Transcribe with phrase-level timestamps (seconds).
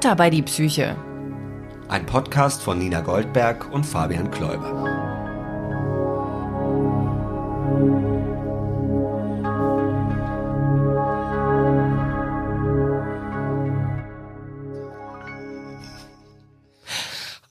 [0.00, 0.94] Butter bei die Psyche.
[1.88, 4.84] Ein Podcast von Nina Goldberg und Fabian Kläuber.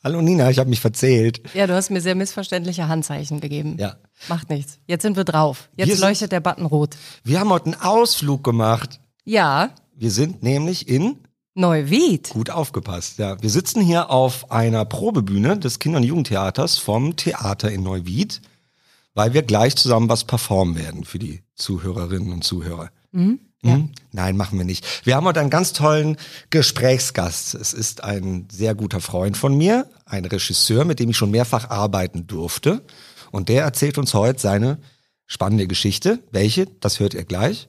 [0.04, 1.42] Hallo Nina, ich habe mich verzählt.
[1.54, 3.76] Ja, du hast mir sehr missverständliche Handzeichen gegeben.
[3.78, 3.98] Ja.
[4.30, 4.80] Macht nichts.
[4.88, 5.70] Jetzt sind wir drauf.
[5.76, 6.96] Jetzt Wir sind- leuchtet der Button rot.
[7.24, 9.00] Wir haben heute einen Ausflug gemacht.
[9.26, 11.18] Ja, Wir sind nämlich in
[11.58, 12.30] Neuwied.
[12.30, 13.42] Gut aufgepasst, ja.
[13.42, 18.42] Wir sitzen hier auf einer Probebühne des Kinder- und Jugendtheaters vom Theater in Neuwied,
[19.16, 22.92] weil wir gleich zusammen was performen werden für die Zuhörerinnen und Zuhörer.
[23.12, 23.40] Mhm.
[24.12, 24.86] Nein, machen wir nicht.
[25.06, 26.18] Wir haben heute einen ganz tollen
[26.52, 27.56] Gesprächsgast.
[27.56, 31.70] Es ist ein sehr guter Freund von mir, ein Regisseur, mit dem ich schon mehrfach
[31.70, 32.84] arbeiten durfte.
[33.32, 34.78] Und der erzählt uns heute seine
[35.28, 36.24] spannende Geschichte.
[36.32, 36.66] Welche?
[36.80, 37.68] Das hört ihr gleich.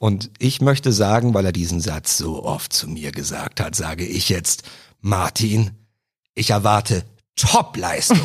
[0.00, 4.04] Und ich möchte sagen, weil er diesen Satz so oft zu mir gesagt hat, sage
[4.04, 4.64] ich jetzt,
[5.00, 5.70] Martin,
[6.34, 7.04] ich erwarte
[7.36, 8.20] Topleistung.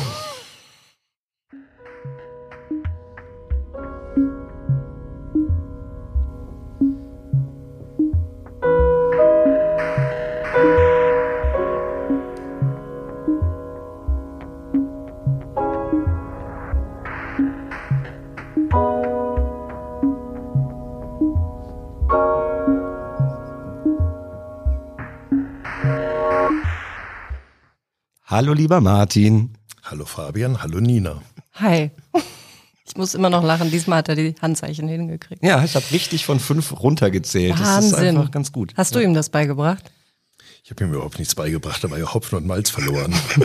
[28.30, 29.50] Hallo lieber Martin.
[29.82, 31.20] Hallo Fabian, hallo Nina.
[31.54, 31.90] Hi.
[32.92, 33.70] Ich muss immer noch lachen.
[33.70, 35.44] Diesmal hat er die Handzeichen hingekriegt.
[35.44, 37.52] Ja, ich habe richtig von fünf runtergezählt.
[37.52, 38.16] Das ist Wahnsinn.
[38.18, 38.72] einfach ganz gut.
[38.76, 39.92] Hast du ihm das beigebracht?
[40.64, 43.14] Ich habe ihm überhaupt nichts beigebracht, da war ja Hopfen und Malz verloren.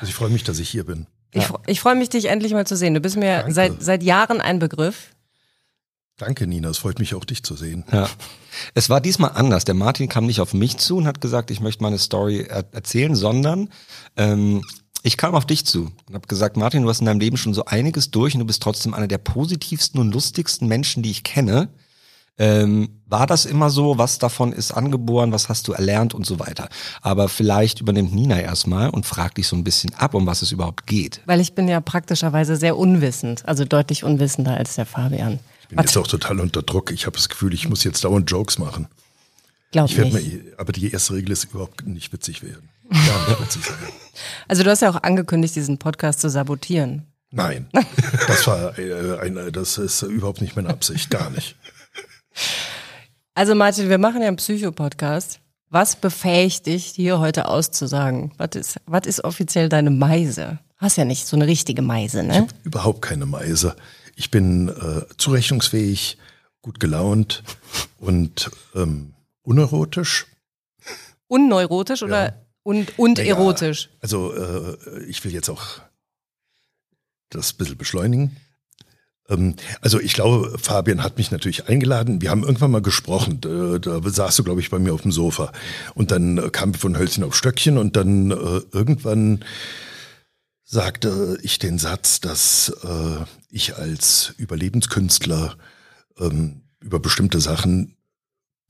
[0.00, 1.08] also ich freue mich, dass ich hier bin.
[1.32, 2.94] Ich, fr- ich freue mich, dich endlich mal zu sehen.
[2.94, 3.54] Du bist mir Danke.
[3.54, 5.10] seit, seit Jahren ein Begriff.
[6.20, 7.84] Danke, Nina, es freut mich auch, dich zu sehen.
[7.90, 8.06] Ja.
[8.74, 9.64] Es war diesmal anders.
[9.64, 12.66] Der Martin kam nicht auf mich zu und hat gesagt, ich möchte meine Story er
[12.72, 13.70] erzählen, sondern
[14.16, 14.62] ähm,
[15.02, 17.54] ich kam auf dich zu und habe gesagt, Martin, du hast in deinem Leben schon
[17.54, 21.22] so einiges durch und du bist trotzdem einer der positivsten und lustigsten Menschen, die ich
[21.24, 21.70] kenne.
[22.36, 23.96] Ähm, war das immer so?
[23.96, 25.32] Was davon ist angeboren?
[25.32, 26.68] Was hast du erlernt und so weiter?
[27.00, 30.52] Aber vielleicht übernimmt Nina erstmal und fragt dich so ein bisschen ab, um was es
[30.52, 31.20] überhaupt geht.
[31.24, 33.42] Weil ich bin ja praktischerweise sehr unwissend.
[33.46, 35.38] Also deutlich unwissender als der Fabian.
[35.70, 36.90] Ich bin jetzt auch total unter Druck.
[36.90, 38.88] Ich habe das Gefühl, ich muss jetzt dauernd Jokes machen.
[39.70, 40.12] Glaub Ich nicht.
[40.12, 42.68] mir, aber die erste Regel ist überhaupt nicht witzig werden.
[42.90, 43.76] Gar nicht witzig sein.
[44.48, 47.06] Also du hast ja auch angekündigt, diesen Podcast zu sabotieren.
[47.30, 47.68] Nein,
[48.26, 51.54] das war äh, ein, das ist überhaupt nicht meine Absicht, gar nicht.
[53.34, 55.38] Also Martin, wir machen ja einen Psycho-Podcast.
[55.68, 58.32] Was befähigt dich, hier heute auszusagen?
[58.38, 60.58] Was ist, was ist offiziell deine Meise?
[60.78, 62.48] Hast ja nicht so eine richtige Meise, ne?
[62.64, 63.76] Überhaupt keine Meise.
[64.16, 66.18] Ich bin äh, zurechnungsfähig,
[66.62, 67.42] gut gelaunt
[67.98, 70.26] und ähm, unerotisch.
[71.28, 73.88] Unneurotisch oder und, und Naja, erotisch?
[74.00, 75.80] Also äh, ich will jetzt auch
[77.30, 78.36] das ein bisschen beschleunigen.
[79.28, 82.20] Ähm, also ich glaube, Fabian hat mich natürlich eingeladen.
[82.20, 83.40] Wir haben irgendwann mal gesprochen.
[83.40, 85.52] Da, da saß du, glaube ich, bei mir auf dem Sofa.
[85.94, 89.44] Und dann äh, kam von Hölzchen auf Stöckchen und dann äh, irgendwann
[90.70, 95.56] sagte ich den Satz, dass äh, ich als Überlebenskünstler
[96.16, 97.96] ähm, über bestimmte Sachen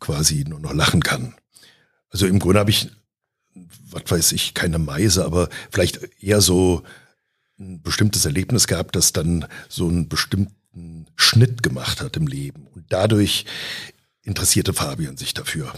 [0.01, 1.35] quasi nur noch lachen kann.
[2.09, 2.89] Also im Grunde habe ich,
[3.91, 6.85] was weiß ich, keine Meise, aber vielleicht eher so
[7.59, 12.67] ein bestimmtes Erlebnis gehabt, das dann so einen bestimmten Schnitt gemacht hat im Leben.
[12.75, 13.45] Und dadurch
[14.23, 15.75] interessierte Fabian sich dafür.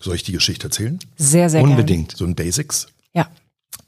[0.00, 1.00] Soll ich die Geschichte erzählen?
[1.16, 2.16] Sehr, sehr Unbedingt.
[2.16, 2.86] So ein Basics?
[3.12, 3.26] Gern.
[3.26, 3.30] Ja.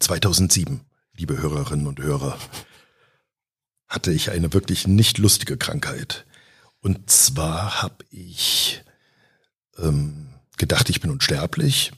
[0.00, 0.80] 2007,
[1.20, 2.38] liebe Hörerinnen und Hörer,
[3.86, 6.24] hatte ich eine wirklich nicht lustige Krankheit.
[6.80, 8.82] Und zwar habe ich
[9.76, 11.92] ähm, gedacht, ich bin unsterblich.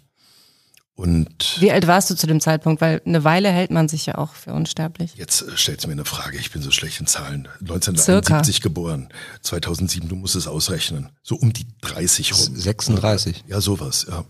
[0.95, 2.83] Und Wie alt warst du zu dem Zeitpunkt?
[2.83, 5.15] Weil eine Weile hält man sich ja auch für unsterblich.
[5.17, 7.49] jetzt äh, stellst du mir eine Frage, ich bin so schlecht in Zahlen.
[7.61, 9.09] 1971 geboren,
[9.41, 11.09] 2007, du musst es ausrechnen.
[11.23, 12.57] So um die 30 rum.
[12.57, 13.45] 36.
[13.49, 14.25] Ja, sowas, ja.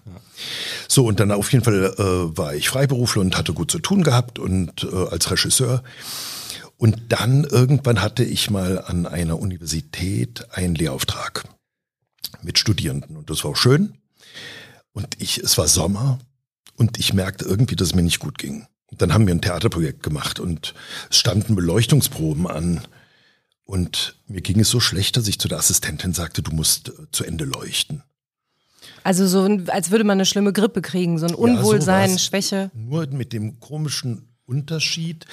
[0.88, 4.04] So, und dann auf jeden Fall äh, war ich Freiberufler und hatte gut zu tun
[4.04, 5.82] gehabt und äh, als Regisseur.
[6.76, 11.44] Und dann irgendwann hatte ich mal an einer Universität einen Lehrauftrag
[12.40, 13.94] mit Studierenden und das war auch schön.
[14.92, 16.19] Und ich, es war Sommer
[16.82, 18.67] und ich merkte irgendwie, dass es mir nicht gut ging.
[18.90, 20.75] Dann haben wir ein Theaterprojekt gemacht und
[21.11, 22.81] es standen Beleuchtungsproben an.
[23.64, 26.93] Und mir ging es so schlecht, dass ich zu der Assistentin sagte, du musst äh,
[27.12, 28.02] zu Ende leuchten.
[29.05, 32.25] Also so, als würde man eine schlimme Grippe kriegen, so ein Unwohlsein, sowas.
[32.25, 32.73] Schwäche.
[32.75, 35.26] Nur mit dem komischen Unterschied,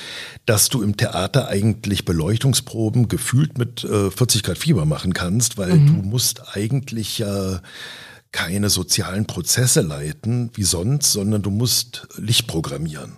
[0.45, 5.72] dass du im Theater eigentlich Beleuchtungsproben gefühlt mit äh, 40 Grad Fieber machen kannst, weil
[5.80, 7.60] du musst eigentlich ja
[8.31, 13.18] keine sozialen Prozesse leiten wie sonst, sondern du musst Licht programmieren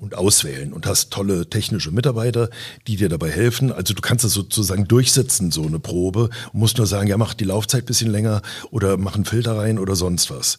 [0.00, 2.48] und auswählen und hast tolle technische Mitarbeiter,
[2.86, 3.70] die dir dabei helfen.
[3.70, 7.34] Also du kannst das sozusagen durchsetzen, so eine Probe, und musst nur sagen, ja, mach
[7.34, 8.40] die Laufzeit bisschen länger
[8.70, 10.56] oder mach einen Filter rein oder sonst was.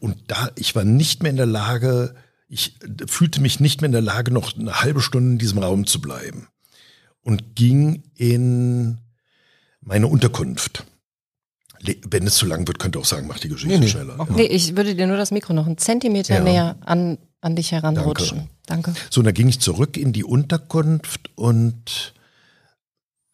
[0.00, 2.16] Und da, ich war nicht mehr in der Lage,
[2.48, 2.76] ich
[3.06, 6.00] fühlte mich nicht mehr in der Lage, noch eine halbe Stunde in diesem Raum zu
[6.00, 6.48] bleiben
[7.22, 8.98] und ging in
[9.80, 10.84] meine Unterkunft.
[12.10, 14.16] Wenn es zu lang wird, könnt ihr auch sagen, mach die Geschichte Nee, nee, schneller.
[14.18, 14.26] Ja.
[14.34, 16.40] Nee, ich würde dir nur das Mikro noch einen Zentimeter Ja.
[16.42, 18.48] näher an, an dich heranrutschen.
[18.66, 18.94] Danke.
[19.10, 22.14] So, und dann ging ich zurück in die Unterkunft und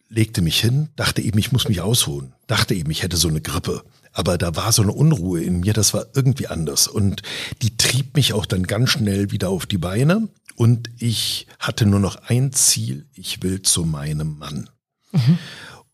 [0.09, 3.41] legte mich hin, dachte eben, ich muss mich ausruhen, dachte eben, ich hätte so eine
[3.41, 3.83] Grippe.
[4.13, 6.87] Aber da war so eine Unruhe in mir, das war irgendwie anders.
[6.87, 7.23] Und
[7.63, 10.29] die trieb mich auch dann ganz schnell wieder auf die Beine.
[10.55, 14.71] Und ich hatte nur noch ein Ziel, ich will zu meinem Mann.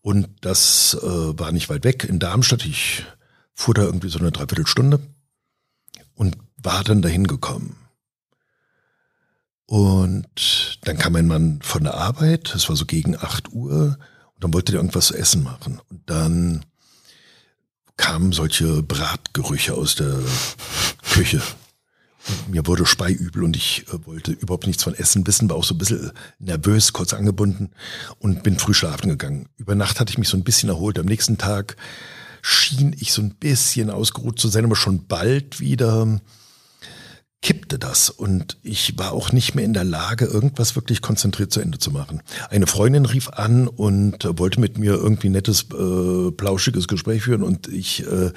[0.02, 2.64] Und das äh, war nicht weit weg in Darmstadt.
[2.64, 3.04] Ich
[3.54, 5.00] fuhr da irgendwie so eine Dreiviertelstunde
[6.14, 7.76] und war dann dahin gekommen.
[9.66, 13.98] Und dann kam mein Mann von der Arbeit, es war so gegen 8 Uhr,
[14.34, 15.80] und dann wollte er irgendwas zu essen machen.
[15.90, 16.64] Und dann
[17.96, 20.18] kamen solche Bratgerüche aus der
[21.12, 21.42] Küche.
[22.48, 25.74] Mir wurde speiübel und ich äh, wollte überhaupt nichts von Essen wissen, war auch so
[25.74, 27.70] ein bisschen nervös, kurz angebunden
[28.18, 29.48] und bin früh schlafen gegangen.
[29.56, 30.98] Über Nacht hatte ich mich so ein bisschen erholt.
[30.98, 31.76] Am nächsten Tag
[32.42, 36.20] schien ich so ein bisschen ausgeruht zu sein, aber schon bald wieder
[37.42, 41.60] kippte das und ich war auch nicht mehr in der Lage, irgendwas wirklich konzentriert zu
[41.60, 42.22] Ende zu machen.
[42.50, 47.66] Eine Freundin rief an und wollte mit mir irgendwie nettes, äh, plauschiges Gespräch führen und
[47.68, 48.32] ich äh,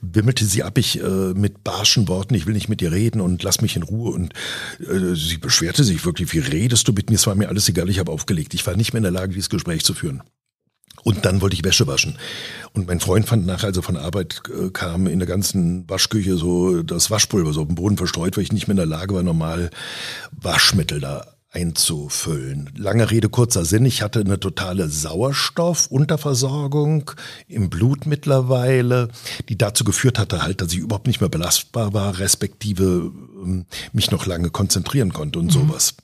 [0.00, 3.42] wimmelte sie ab, ich äh, mit barschen Worten, ich will nicht mit dir reden und
[3.42, 4.32] lass mich in Ruhe und
[4.80, 7.16] äh, sie beschwerte sich wirklich, wie redest du mit mir?
[7.16, 8.54] Es war mir alles egal, ich habe aufgelegt.
[8.54, 10.22] Ich war nicht mehr in der Lage, dieses Gespräch zu führen.
[11.06, 12.18] Und dann wollte ich Wäsche waschen.
[12.72, 16.36] Und mein Freund fand nachher, als er von Arbeit äh, kam, in der ganzen Waschküche
[16.36, 19.14] so das Waschpulver so auf dem Boden verstreut, weil ich nicht mehr in der Lage
[19.14, 19.70] war, normal
[20.32, 22.70] Waschmittel da einzufüllen.
[22.76, 23.86] Lange Rede, kurzer Sinn.
[23.86, 27.10] Ich hatte eine totale Sauerstoffunterversorgung
[27.48, 29.08] im Blut mittlerweile,
[29.48, 33.10] die dazu geführt hatte halt, dass ich überhaupt nicht mehr belastbar war, respektive
[33.42, 33.64] ähm,
[33.94, 35.94] mich noch lange konzentrieren konnte und sowas.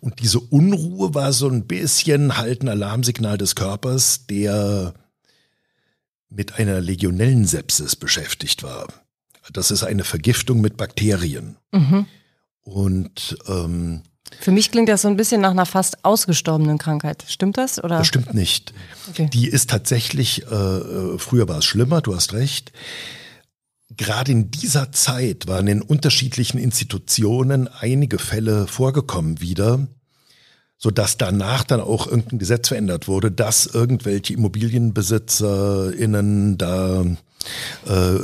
[0.00, 4.92] Und diese Unruhe war so ein bisschen halt ein Alarmsignal des Körpers, der
[6.28, 8.88] mit einer Legionellensepsis beschäftigt war.
[9.50, 11.56] Das ist eine Vergiftung mit Bakterien.
[11.72, 12.04] Mhm.
[12.60, 14.02] Und ähm,
[14.40, 17.24] Für mich klingt das so ein bisschen nach einer fast ausgestorbenen Krankheit.
[17.28, 17.82] Stimmt das?
[17.82, 17.98] Oder?
[17.98, 18.72] das stimmt nicht.
[19.10, 19.28] Okay.
[19.32, 22.70] Die ist tatsächlich, äh, äh, früher war es schlimmer, du hast recht.
[23.96, 29.86] Gerade in dieser Zeit waren in unterschiedlichen Institutionen einige Fälle vorgekommen wieder,
[30.78, 37.04] sodass danach dann auch irgendein Gesetz verändert wurde, dass irgendwelche ImmobilienbesitzerInnen da
[37.86, 38.18] äh,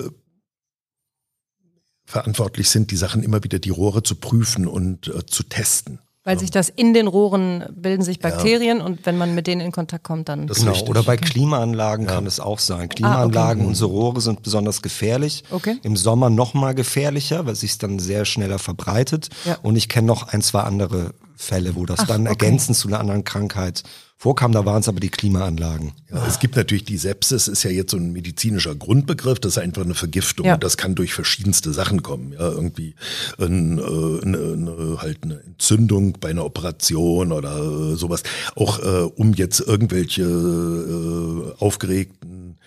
[2.11, 5.99] verantwortlich sind, die Sachen immer wieder die Rohre zu prüfen und äh, zu testen.
[6.23, 9.73] Weil sich das in den Rohren bilden sich Bakterien und wenn man mit denen in
[9.73, 10.47] Kontakt kommt, dann.
[10.47, 10.91] Das- Genau, richtig.
[10.91, 12.91] oder bei Klimaanlagen kann es auch sein.
[12.91, 15.45] Klimaanlagen, unsere Rohre sind besonders gefährlich.
[15.51, 15.79] Okay.
[15.83, 19.31] Im Sommer noch mal gefährlicher, weil sich dann sehr schneller verbreitet.
[19.47, 19.57] Ja.
[19.63, 22.31] Und ich kenne noch ein, zwei andere Fälle, wo das Ach, dann okay.
[22.31, 23.83] ergänzend zu einer anderen Krankheit
[24.19, 24.53] vorkam.
[24.53, 25.93] Da waren es aber die Klimaanlagen.
[26.11, 29.59] Ja, es gibt natürlich die Sepsis, ist ja jetzt so ein medizinischer Grundbegriff, das ist
[29.59, 30.45] einfach eine Vergiftung.
[30.45, 30.55] Ja.
[30.55, 32.33] Und das kann durch verschiedenste Sachen kommen.
[32.33, 32.95] Ja, irgendwie
[33.39, 38.23] ein, äh, eine, eine, halt eine Entzündung bei einer Operation oder äh, sowas.
[38.55, 42.59] Auch äh, um jetzt irgendwelche äh, aufgeregten,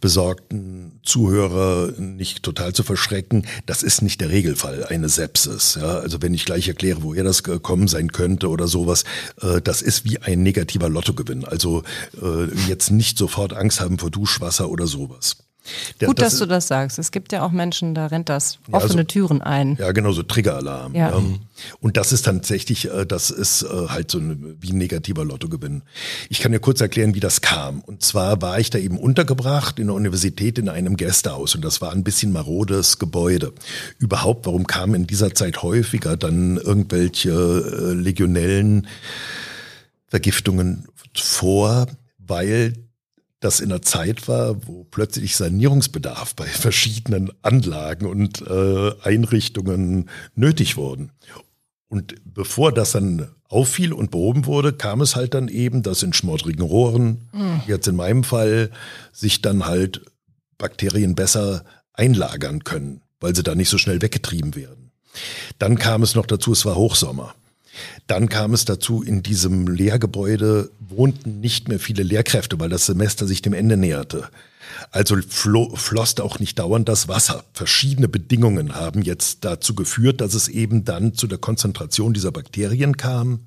[0.00, 3.46] besorgten Zuhörer nicht total zu verschrecken.
[3.66, 5.78] Das ist nicht der Regelfall, eine Sepsis.
[5.80, 9.04] Ja, also wenn ich gleich erkläre, woher das gekommen sein könnte oder sowas,
[9.40, 11.44] äh, das ist wie ein negativer Lottogewinn.
[11.44, 11.82] Also
[12.20, 15.36] äh, jetzt nicht sofort Angst haben vor Duschwasser oder sowas.
[16.00, 16.98] Der- Gut, das dass du das sagst.
[16.98, 19.76] Es gibt ja auch Menschen, da rennt das Ja, offene also- Türen ein.
[19.80, 20.94] Ja, genau, so Triggeralarm.
[20.94, 21.16] Ja.
[21.16, 21.40] Ähm,
[21.80, 25.82] Und das ist tatsächlich, äh, das ist äh, halt so ein, wie ein negativer Lottogewinn.
[26.28, 27.80] Ich kann dir kurz erklären, wie das kam.
[27.80, 31.80] Und zwar war ich da eben untergebracht in der Universität in einem Gästehaus und das
[31.80, 33.52] war ein bisschen marodes Gebäude.
[33.98, 38.86] Überhaupt, warum kamen in dieser Zeit häufiger dann irgendwelche äh, legionellen
[40.08, 41.86] Vergiftungen vor,
[42.18, 42.74] weil
[43.40, 50.76] das in einer Zeit war, wo plötzlich Sanierungsbedarf bei verschiedenen Anlagen und äh, Einrichtungen nötig
[50.76, 51.12] wurden.
[51.88, 56.12] Und bevor das dann auffiel und behoben wurde, kam es halt dann eben, dass in
[56.12, 57.28] schmutzigen Rohren,
[57.66, 58.70] jetzt in meinem Fall,
[59.12, 60.02] sich dann halt
[60.58, 64.90] Bakterien besser einlagern können, weil sie da nicht so schnell weggetrieben werden.
[65.58, 67.34] Dann kam es noch dazu, es war Hochsommer.
[68.06, 73.26] Dann kam es dazu, in diesem Lehrgebäude wohnten nicht mehr viele Lehrkräfte, weil das Semester
[73.26, 74.28] sich dem Ende näherte.
[74.90, 77.44] Also flo floss auch nicht dauernd das Wasser.
[77.52, 82.96] Verschiedene Bedingungen haben jetzt dazu geführt, dass es eben dann zu der Konzentration dieser Bakterien
[82.96, 83.46] kam.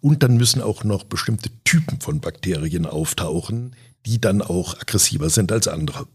[0.00, 5.52] Und dann müssen auch noch bestimmte Typen von Bakterien auftauchen, die dann auch aggressiver sind
[5.52, 6.06] als andere.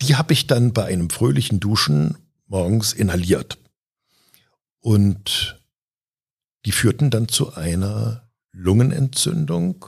[0.00, 3.58] Die habe ich dann bei einem fröhlichen Duschen morgens inhaliert.
[4.80, 5.61] Und
[6.64, 9.86] die führten dann zu einer Lungenentzündung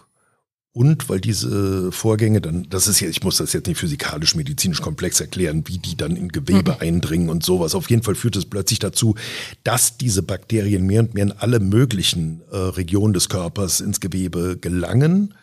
[0.76, 4.82] und weil diese Vorgänge dann, das ist ja, ich muss das jetzt nicht physikalisch, medizinisch
[4.82, 6.80] komplex erklären, wie die dann in Gewebe mhm.
[6.80, 7.76] eindringen und sowas.
[7.76, 9.14] Auf jeden Fall führt es plötzlich dazu,
[9.62, 14.58] dass diese Bakterien mehr und mehr in alle möglichen äh, Regionen des Körpers ins Gewebe
[14.60, 15.34] gelangen,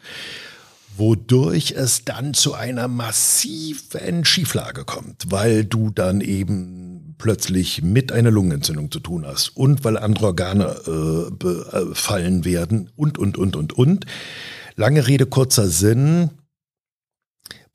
[0.98, 6.81] wodurch es dann zu einer massiven Schieflage kommt, weil du dann eben
[7.22, 13.20] plötzlich mit einer Lungenentzündung zu tun hast und weil andere Organe äh, befallen werden und,
[13.20, 14.06] und, und, und, und.
[14.76, 16.32] Lange Rede, kurzer Sinn.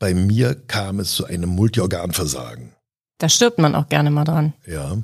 [0.00, 2.72] Bei mir kam es zu einem Multiorganversagen.
[3.18, 4.52] Da stirbt man auch gerne mal dran.
[4.66, 4.98] Ja.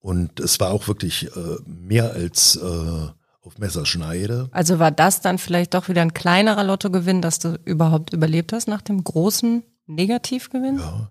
[0.00, 3.08] Und es war auch wirklich äh, mehr als äh,
[3.42, 4.48] auf Messerschneide.
[4.50, 8.66] Also war das dann vielleicht doch wieder ein kleinerer Lottogewinn, dass du überhaupt überlebt hast
[8.66, 10.78] nach dem großen Negativgewinn?
[10.78, 11.10] Ja.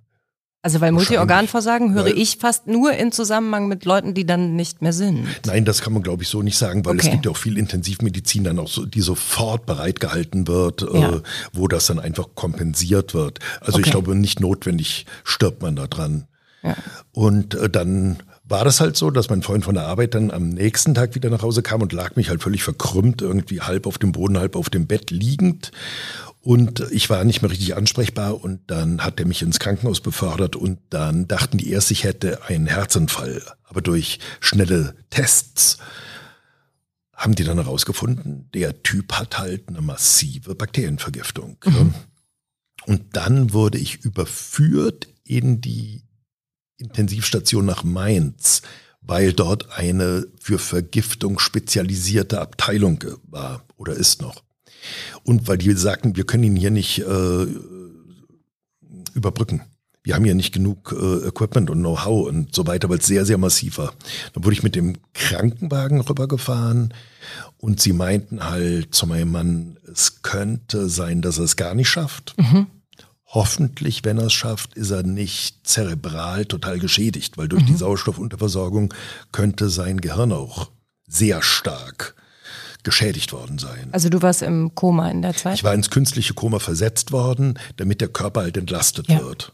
[0.67, 4.81] Also weil Multiorganversagen höre weil, ich fast nur in Zusammenhang mit Leuten, die dann nicht
[4.81, 5.25] mehr sind.
[5.45, 7.05] Nein, das kann man glaube ich so nicht sagen, weil okay.
[7.05, 11.09] es gibt ja auch viel Intensivmedizin dann auch so, die sofort bereitgehalten wird, äh, ja.
[11.15, 11.21] äh,
[11.53, 13.39] wo das dann einfach kompensiert wird.
[13.61, 13.83] Also okay.
[13.85, 16.27] ich glaube nicht notwendig stirbt man da dran.
[16.63, 16.75] Ja.
[17.13, 20.49] Und äh, dann war das halt so, dass mein Freund von der Arbeit dann am
[20.49, 23.97] nächsten Tag wieder nach Hause kam und lag mich halt völlig verkrümmt, irgendwie halb auf
[23.99, 25.71] dem Boden, halb auf dem Bett liegend.
[26.47, 30.55] Und ich war nicht mehr richtig ansprechbar und dann hat er mich ins Krankenhaus befördert
[30.55, 33.43] und dann dachten die erst, ich hätte einen Herzinfall.
[33.65, 35.77] Aber durch schnelle Tests
[37.11, 41.57] haben die dann herausgefunden, der Typ hat halt eine massive Bakterienvergiftung.
[41.65, 41.93] Mhm.
[42.85, 46.05] Und dann wurde ich überführt in die
[46.77, 48.61] Intensivstation nach Mainz,
[49.01, 54.46] weil dort eine für Vergiftung spezialisierte Abteilung war oder ist noch.
[55.23, 57.47] Und weil die sagten, wir können ihn hier nicht äh,
[59.13, 59.61] überbrücken.
[60.03, 63.25] Wir haben hier nicht genug äh, Equipment und Know-how und so weiter, weil es sehr,
[63.25, 63.93] sehr massiv war.
[64.31, 66.93] Dann wurde ich mit dem Krankenwagen rübergefahren
[67.57, 71.89] und sie meinten halt zu meinem Mann, es könnte sein, dass er es gar nicht
[71.89, 72.35] schafft.
[72.37, 72.67] Mhm.
[73.25, 77.67] Hoffentlich, wenn er es schafft, ist er nicht zerebral total geschädigt, weil durch mhm.
[77.67, 78.93] die Sauerstoffunterversorgung
[79.33, 80.71] könnte sein Gehirn auch
[81.05, 82.15] sehr stark
[82.87, 83.89] geschädigt worden sein.
[83.91, 85.55] Also du warst im Koma in der Zeit?
[85.55, 89.19] Ich war ins künstliche Koma versetzt worden, damit der Körper halt entlastet ja.
[89.19, 89.51] wird.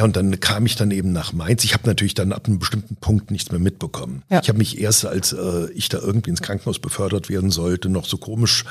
[0.00, 1.62] Ja, und dann kam ich dann eben nach Mainz.
[1.62, 4.22] Ich habe natürlich dann ab einem bestimmten Punkt nichts mehr mitbekommen.
[4.30, 4.40] Ja.
[4.40, 8.06] Ich habe mich erst, als äh, ich da irgendwie ins Krankenhaus befördert werden sollte, noch
[8.06, 8.64] so komisch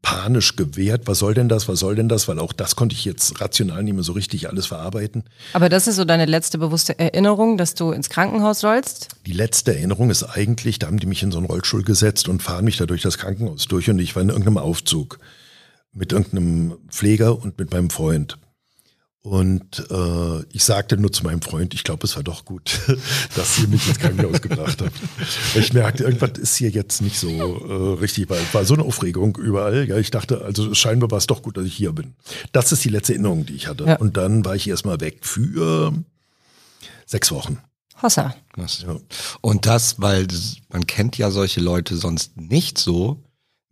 [0.00, 1.08] panisch gewehrt.
[1.08, 1.66] Was soll denn das?
[1.66, 2.28] Was soll denn das?
[2.28, 5.24] Weil auch das konnte ich jetzt rational nicht mehr so richtig alles verarbeiten.
[5.54, 9.08] Aber das ist so deine letzte bewusste Erinnerung, dass du ins Krankenhaus sollst?
[9.26, 12.44] Die letzte Erinnerung ist eigentlich, da haben die mich in so einen Rollstuhl gesetzt und
[12.44, 15.18] fahren mich da durch das Krankenhaus durch und ich war in irgendeinem Aufzug
[15.92, 18.38] mit irgendeinem Pfleger und mit meinem Freund.
[19.22, 22.80] Und äh, ich sagte nur zu meinem Freund, ich glaube, es war doch gut,
[23.36, 24.96] dass ihr mich ins Krankenhaus gebracht habt.
[25.54, 28.82] Ich merkte, irgendwas ist hier jetzt nicht so äh, richtig, weil es war so eine
[28.82, 29.86] Aufregung überall.
[29.86, 32.14] Ja, ich dachte, also scheinbar war es doch gut, dass ich hier bin.
[32.52, 33.84] Das ist die letzte Erinnerung, die ich hatte.
[33.84, 33.96] Ja.
[33.96, 35.92] Und dann war ich erstmal weg für
[37.04, 37.58] sechs Wochen.
[38.02, 38.34] Hossa.
[38.56, 38.66] Ja.
[39.42, 40.28] Und das, weil
[40.70, 43.22] man kennt ja solche Leute sonst nicht so,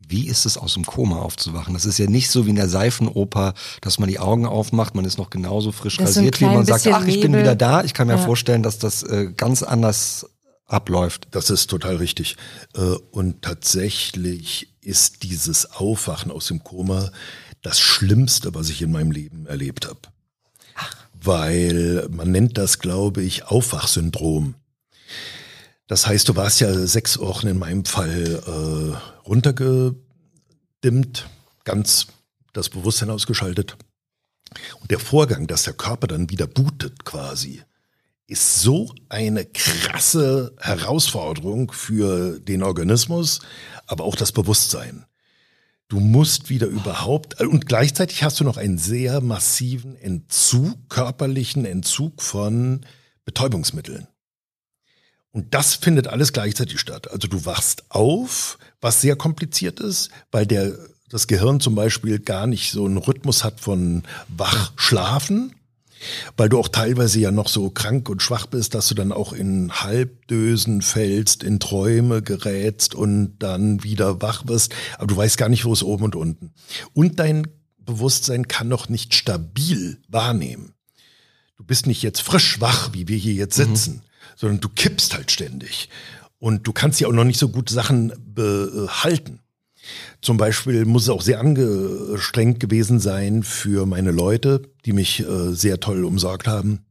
[0.07, 1.75] wie ist es aus dem Koma aufzuwachen?
[1.75, 5.05] Das ist ja nicht so wie in der Seifenoper, dass man die Augen aufmacht, man
[5.05, 7.85] ist noch genauso frisch rasiert, wie man sagt, ach, ich bin wieder da.
[7.85, 8.19] Ich kann mir ja.
[8.19, 10.27] vorstellen, dass das äh, ganz anders
[10.67, 11.29] abläuft.
[11.33, 12.37] Das ist total richtig.
[12.75, 17.11] Äh, und tatsächlich ist dieses Aufwachen aus dem Koma
[17.63, 20.01] das Schlimmste, was ich in meinem Leben erlebt habe.
[21.21, 24.55] Weil man nennt das, glaube ich, Aufwachsyndrom.
[25.89, 28.93] Das heißt, du warst ja sechs Wochen in meinem Fall äh,
[29.27, 31.29] runtergedimmt,
[31.65, 32.07] ganz
[32.53, 33.77] das Bewusstsein ausgeschaltet.
[34.81, 37.63] Und der Vorgang, dass der Körper dann wieder bootet quasi,
[38.27, 43.41] ist so eine krasse Herausforderung für den Organismus,
[43.87, 45.07] aber auch das Bewusstsein.
[45.89, 52.21] Du musst wieder überhaupt, und gleichzeitig hast du noch einen sehr massiven Entzug, körperlichen Entzug
[52.21, 52.85] von
[53.25, 54.07] Betäubungsmitteln.
[55.33, 57.11] Und das findet alles gleichzeitig statt.
[57.11, 60.73] Also du wachst auf, was sehr kompliziert ist, weil der,
[61.11, 65.55] das Gehirn zum Beispiel gar nicht so einen Rhythmus hat von Wachschlafen,
[66.37, 69.33] weil du auch teilweise ja noch so krank und schwach bist, dass du dann auch
[69.33, 75.49] in Halbdösen fällst, in Träume gerätst und dann wieder wach wirst, aber du weißt gar
[75.49, 76.53] nicht, wo es oben und unten.
[76.95, 80.75] Und dein Bewusstsein kann noch nicht stabil wahrnehmen.
[81.57, 83.75] Du bist nicht jetzt frisch wach, wie wir hier jetzt mhm.
[83.75, 84.08] sitzen, mhm.
[84.39, 85.89] Sondern du kippst halt ständig.
[86.39, 89.41] Und du kannst ja auch noch nicht so gut Sachen behalten.
[90.23, 95.53] Zum Beispiel muss es auch sehr angestrengt gewesen sein für meine Leute, die mich äh,
[95.55, 96.85] sehr toll umsorgt haben.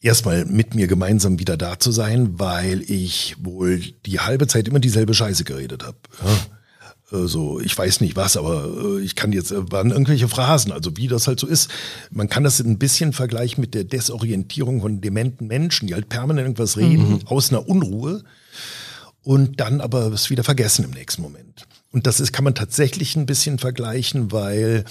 [0.00, 4.78] Erstmal mit mir gemeinsam wieder da zu sein, weil ich wohl die halbe Zeit immer
[4.78, 5.98] dieselbe Scheiße geredet habe.
[6.24, 6.38] Ja?
[7.10, 10.96] So, ich weiß nicht was, aber äh, ich kann jetzt, äh, waren irgendwelche Phrasen, also
[10.96, 11.70] wie das halt so ist.
[12.10, 16.46] Man kann das ein bisschen vergleichen mit der Desorientierung von dementen Menschen, die halt permanent
[16.46, 17.20] irgendwas reden, mhm.
[17.26, 18.22] aus einer Unruhe
[19.22, 21.66] und dann aber es wieder vergessen im nächsten Moment.
[21.92, 24.84] Und das ist, kann man tatsächlich ein bisschen vergleichen, weil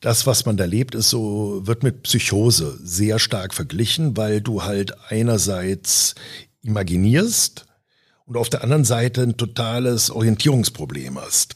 [0.00, 4.62] das, was man da lebt, ist so, wird mit Psychose sehr stark verglichen, weil du
[4.62, 6.14] halt einerseits
[6.62, 7.65] imaginierst,
[8.26, 11.54] und auf der anderen Seite ein totales Orientierungsproblem hast.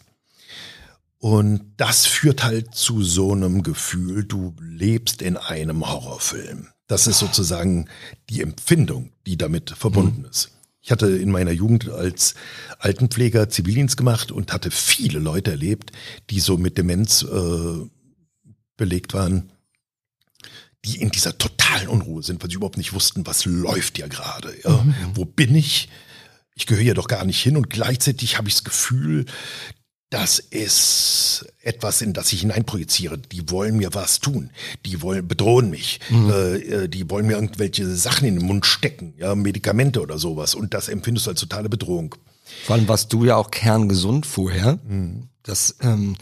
[1.19, 6.69] Und das führt halt zu so einem Gefühl, du lebst in einem Horrorfilm.
[6.87, 7.89] Das ist sozusagen
[8.31, 10.29] die Empfindung, die damit verbunden mhm.
[10.31, 10.51] ist.
[10.81, 12.35] Ich hatte in meiner Jugend als
[12.79, 15.93] Altenpfleger Zivildienst gemacht und hatte viele Leute erlebt,
[16.31, 17.87] die so mit Demenz äh,
[18.79, 19.53] belegt waren,
[20.87, 24.55] die in dieser totalen Unruhe sind, weil sie überhaupt nicht wussten, was läuft ja gerade.
[24.65, 24.83] Ja?
[24.83, 24.95] Mhm.
[25.13, 25.91] Wo bin ich?
[26.55, 29.27] Ich gehöre hier doch gar nicht hin und gleichzeitig habe ich das Gefühl,
[30.11, 33.17] das ist etwas, in das ich hineinprojiziere.
[33.17, 34.51] Die wollen mir was tun.
[34.85, 36.01] Die wollen bedrohen mich.
[36.11, 36.31] Mhm.
[36.31, 40.57] Äh, äh, die wollen mir irgendwelche Sachen in den Mund stecken, ja, Medikamente oder sowas.
[40.57, 42.17] Und das empfindest du als totale Bedrohung.
[42.67, 44.81] Vor allem warst du ja auch kerngesund vorher.
[44.85, 45.29] Mhm.
[45.45, 46.17] Das, ähm,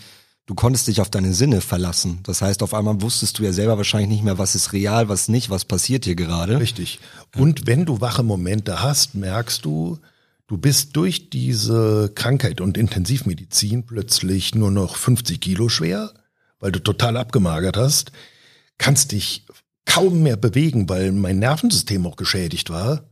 [0.44, 2.20] du konntest dich auf deine Sinne verlassen.
[2.24, 5.28] Das heißt, auf einmal wusstest du ja selber wahrscheinlich nicht mehr, was ist real, was
[5.28, 6.60] nicht, was passiert hier gerade.
[6.60, 7.00] Richtig.
[7.36, 9.98] Und wenn du wache Momente hast, merkst du,
[10.48, 16.14] Du bist durch diese Krankheit und Intensivmedizin plötzlich nur noch 50 Kilo schwer,
[16.58, 18.12] weil du total abgemagert hast,
[18.78, 19.44] kannst dich
[19.84, 23.04] kaum mehr bewegen, weil mein Nervensystem auch geschädigt war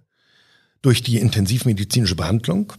[0.80, 2.72] durch die intensivmedizinische Behandlung.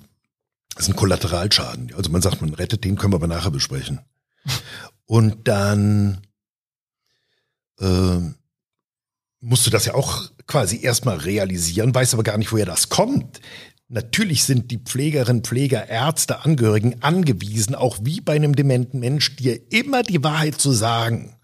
[0.74, 1.94] Das ist ein Kollateralschaden.
[1.94, 4.00] Also man sagt, man rettet den, können wir aber nachher besprechen.
[5.06, 6.22] Und dann
[7.80, 8.20] äh,
[9.40, 13.40] musst du das ja auch quasi erstmal realisieren, weißt aber gar nicht, woher das kommt.
[13.90, 19.60] Natürlich sind die Pflegerinnen, Pfleger, Ärzte, Angehörigen angewiesen, auch wie bei einem dementen Mensch, dir
[19.72, 21.38] immer die Wahrheit zu sagen.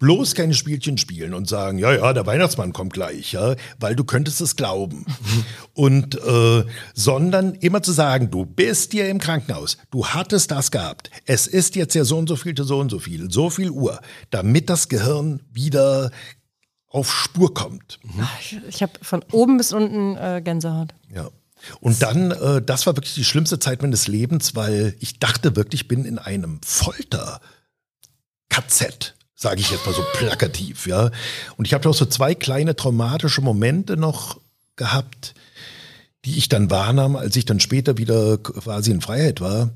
[0.00, 4.02] Bloß keine Spielchen spielen und sagen, ja, ja, der Weihnachtsmann kommt gleich, ja, weil du
[4.02, 5.06] könntest es glauben.
[5.72, 11.10] und äh, sondern immer zu sagen, du bist hier im Krankenhaus, du hattest das gehabt,
[11.26, 14.00] es ist jetzt ja so und so viel so und so viel, so viel Uhr,
[14.30, 16.10] damit das Gehirn wieder
[16.88, 18.00] auf Spur kommt.
[18.02, 18.26] Mhm.
[18.40, 20.92] Ich, ich habe von oben bis unten äh, Gänsehaut.
[21.14, 21.30] Ja.
[21.80, 25.82] Und dann, äh, das war wirklich die schlimmste Zeit meines Lebens, weil ich dachte wirklich,
[25.82, 27.40] ich bin in einem Folter-KZ,
[29.34, 31.10] sage ich jetzt mal so plakativ, ja.
[31.56, 34.40] Und ich habe auch so zwei kleine traumatische Momente noch
[34.76, 35.34] gehabt,
[36.24, 39.70] die ich dann wahrnahm, als ich dann später wieder quasi in Freiheit war.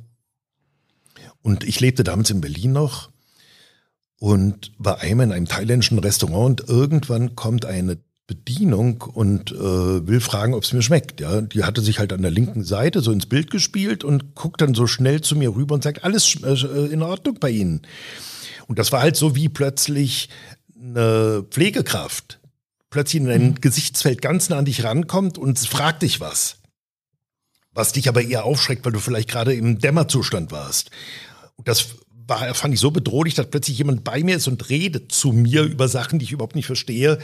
[1.43, 3.11] Und ich lebte damals in Berlin noch
[4.19, 10.21] und war einmal in einem thailändischen Restaurant und irgendwann kommt eine Bedienung und äh, will
[10.21, 11.21] fragen, ob es mir schmeckt.
[11.21, 14.61] Ja, die hatte sich halt an der linken Seite so ins Bild gespielt und guckt
[14.61, 17.83] dann so schnell zu mir rüber und sagt, alles äh, in Ordnung bei Ihnen.
[18.67, 20.29] Und das war halt so wie plötzlich
[20.79, 22.39] eine Pflegekraft
[22.91, 23.61] plötzlich in dein mhm.
[23.61, 26.57] Gesichtsfeld ganz nah an dich rankommt und fragt dich was.
[27.73, 30.91] Was dich aber eher aufschreckt, weil du vielleicht gerade im Dämmerzustand warst.
[31.57, 35.13] Und das war, fand ich so bedrohlich, dass plötzlich jemand bei mir ist und redet
[35.13, 37.19] zu mir über Sachen, die ich überhaupt nicht verstehe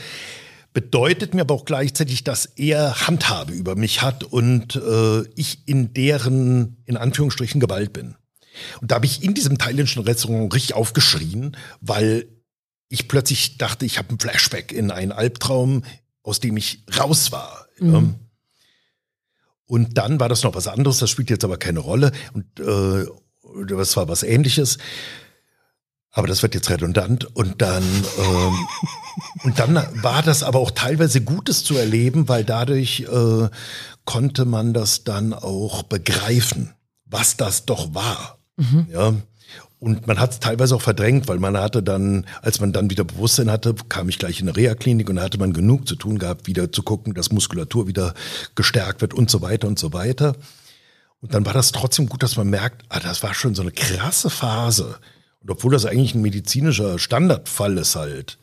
[0.74, 5.94] bedeutet mir aber auch gleichzeitig, dass er Handhabe über mich hat und äh, ich in
[5.94, 8.16] deren, in Anführungsstrichen, Gewalt bin.
[8.80, 12.28] Und da habe ich in diesem thailändischen Restaurant richtig aufgeschrien, weil
[12.88, 15.84] ich plötzlich dachte, ich habe ein Flashback in einen Albtraum,
[16.22, 17.66] aus dem ich raus war.
[17.78, 18.16] Mhm.
[19.66, 22.12] Und dann war das noch was anderes, das spielt jetzt aber keine Rolle.
[22.32, 23.06] Und äh,
[23.66, 24.78] das war was ähnliches.
[26.16, 27.24] Aber das wird jetzt redundant.
[27.36, 28.66] Und dann, ähm,
[29.42, 33.48] und dann war das aber auch teilweise Gutes zu erleben, weil dadurch äh,
[34.04, 36.72] konnte man das dann auch begreifen,
[37.04, 38.38] was das doch war.
[38.56, 38.86] Mhm.
[38.92, 39.14] Ja.
[39.80, 43.04] Und man hat es teilweise auch verdrängt, weil man hatte dann, als man dann wieder
[43.04, 46.18] Bewusstsein hatte, kam ich gleich in eine Reha-Klinik und da hatte man genug zu tun
[46.18, 48.14] gehabt, wieder zu gucken, dass Muskulatur wieder
[48.54, 50.36] gestärkt wird und so weiter und so weiter.
[51.20, 53.72] Und dann war das trotzdem gut, dass man merkt, ah, das war schon so eine
[53.72, 54.96] krasse Phase
[55.44, 58.38] und obwohl das eigentlich ein medizinischer Standardfall ist halt,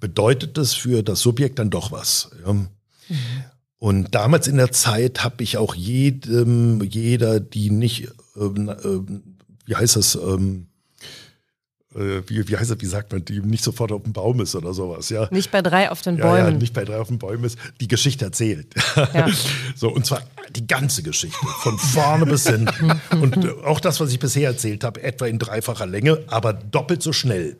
[0.00, 2.30] bedeutet das für das Subjekt dann doch was.
[2.44, 2.54] Ja.
[2.54, 2.68] Mhm.
[3.78, 9.20] Und damals in der Zeit habe ich auch jedem, jeder, die nicht, ähm, äh,
[9.66, 10.68] wie heißt das, ähm,
[11.94, 14.54] äh, wie, wie heißt das, wie sagt man, die nicht sofort auf dem Baum ist
[14.54, 15.28] oder sowas, ja.
[15.30, 16.52] Nicht bei drei auf den Ja, Bäumen.
[16.52, 18.74] ja, nicht bei drei auf den Bäumen ist, die Geschichte erzählt.
[19.14, 19.28] Ja.
[19.76, 20.22] So, und zwar
[20.56, 23.00] die ganze Geschichte, von vorne bis hinten.
[23.20, 27.00] Und äh, auch das, was ich bisher erzählt habe, etwa in dreifacher Länge, aber doppelt
[27.02, 27.58] so schnell.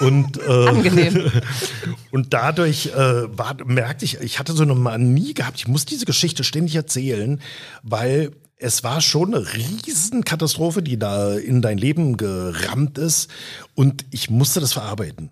[0.00, 1.30] Und, äh, Angenehm.
[2.10, 6.06] und dadurch äh, war, merkte ich, ich hatte so eine Manie gehabt, ich muss diese
[6.06, 7.40] Geschichte ständig erzählen,
[7.84, 13.28] weil es war schon eine Riesenkatastrophe, die da in dein Leben gerammt ist.
[13.74, 15.30] Und ich musste das verarbeiten.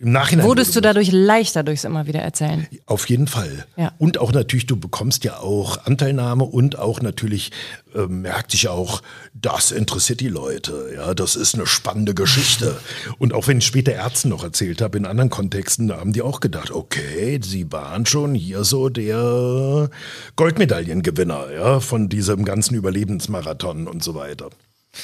[0.00, 0.46] Im Nachhinein.
[0.46, 2.68] Wurdest du dadurch leichter durchs immer wieder erzählen?
[2.86, 3.66] auf jeden Fall.
[3.76, 3.92] Ja.
[3.98, 7.50] Und auch natürlich, du bekommst ja auch Anteilnahme und auch natürlich
[7.96, 9.02] äh, merkt sich auch,
[9.34, 10.92] das interessiert die Leute.
[10.94, 12.76] Ja, das ist eine spannende Geschichte.
[13.18, 16.22] Und auch wenn ich später Ärzten noch erzählt habe, in anderen Kontexten, da haben die
[16.22, 19.90] auch gedacht, okay, sie waren schon hier so der
[20.36, 24.50] Goldmedaillengewinner, ja, von diesem ganzen Überlebensmarathon und so weiter.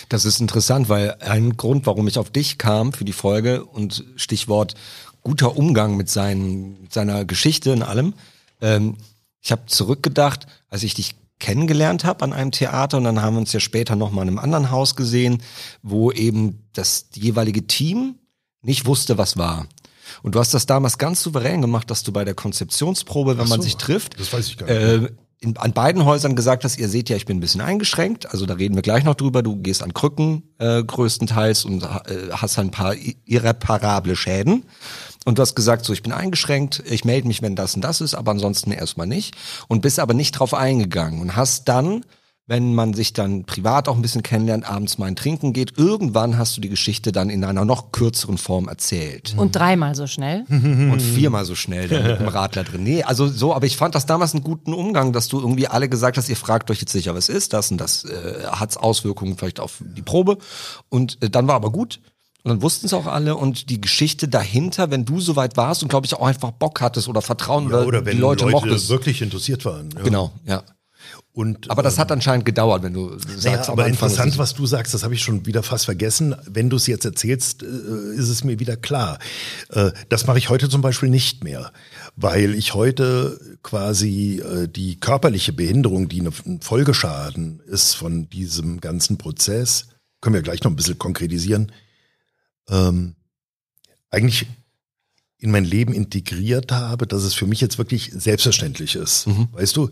[0.09, 4.05] Das ist interessant, weil ein Grund, warum ich auf dich kam für die Folge und
[4.16, 4.75] Stichwort
[5.23, 8.14] guter Umgang mit, seinen, mit seiner Geschichte und allem.
[8.61, 8.97] Ähm,
[9.40, 13.40] ich habe zurückgedacht, als ich dich kennengelernt habe an einem Theater und dann haben wir
[13.40, 15.42] uns ja später noch mal in einem anderen Haus gesehen,
[15.83, 18.16] wo eben das jeweilige Team
[18.62, 19.66] nicht wusste, was war.
[20.23, 23.51] Und du hast das damals ganz souverän gemacht, dass du bei der Konzeptionsprobe, wenn Ach
[23.51, 25.09] man so, sich trifft, das weiß ich gar nicht.
[25.09, 25.11] äh,
[25.45, 28.47] in, an beiden Häusern gesagt hast, ihr seht ja, ich bin ein bisschen eingeschränkt, also
[28.47, 32.59] da reden wir gleich noch drüber, du gehst an Krücken äh, größtenteils und äh, hast
[32.59, 34.65] ein paar irreparable Schäden.
[35.25, 38.01] Und du hast gesagt, so ich bin eingeschränkt, ich melde mich, wenn das und das
[38.01, 39.35] ist, aber ansonsten erstmal nicht.
[39.69, 42.05] Und bist aber nicht drauf eingegangen und hast dann,
[42.47, 46.37] wenn man sich dann privat auch ein bisschen kennenlernt, abends mal ein Trinken geht, irgendwann
[46.37, 50.45] hast du die Geschichte dann in einer noch kürzeren Form erzählt Und dreimal so schnell?
[50.51, 52.83] und viermal so schnell dann mit dem Radler drin.
[52.83, 55.89] Nee, also so, aber ich fand das damals einen guten Umgang, dass du irgendwie alle
[55.89, 59.39] gesagt hast, ihr fragt euch jetzt sicher, was ist das und das äh, hat Auswirkungen
[59.39, 60.37] vielleicht auf die Probe.
[60.91, 62.01] Und äh, dann war aber gut.
[62.43, 65.89] Und dann wussten es auch alle und die Geschichte dahinter, wenn du soweit warst und
[65.89, 68.91] glaube ich auch einfach Bock hattest oder Vertrauen, Ja, oder wenn die Leute, mochtest.
[68.91, 69.89] wirklich interessiert waren.
[69.97, 70.03] Ja.
[70.03, 70.63] Genau, ja.
[71.37, 74.55] Und, Aber das ähm, hat anscheinend gedauert, wenn du sagst, Naja, am aber interessant, was
[74.55, 76.37] du sagst, das habe ich schon wieder fast vergessen.
[76.47, 79.18] Wenn du es jetzt erzählst, äh, ist es mir wieder klar.
[79.70, 81.73] Äh, Das mache ich heute zum Beispiel nicht mehr,
[82.14, 88.81] weil ich heute quasi äh, die körperliche Behinderung, die eine- ein Folgeschaden ist von diesem
[88.81, 89.88] ganzen Prozess,
[90.20, 91.73] können wir gleich noch ein bisschen konkretisieren,
[92.68, 93.16] ähm,
[94.11, 94.47] eigentlich
[95.38, 99.90] in mein Leben integriert habe, dass es für mich jetzt wirklich selbstverständlich ist, weißt du?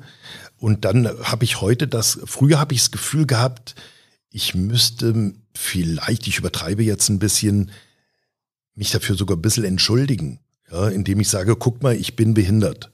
[0.62, 3.74] Und dann habe ich heute das, früher habe ich das Gefühl gehabt,
[4.30, 7.72] ich müsste vielleicht, ich übertreibe jetzt ein bisschen,
[8.76, 10.38] mich dafür sogar ein bisschen entschuldigen,
[10.70, 12.92] ja, indem ich sage, guck mal, ich bin behindert.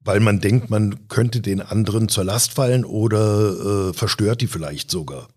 [0.00, 4.90] Weil man denkt, man könnte den anderen zur Last fallen oder äh, verstört die vielleicht
[4.90, 5.28] sogar.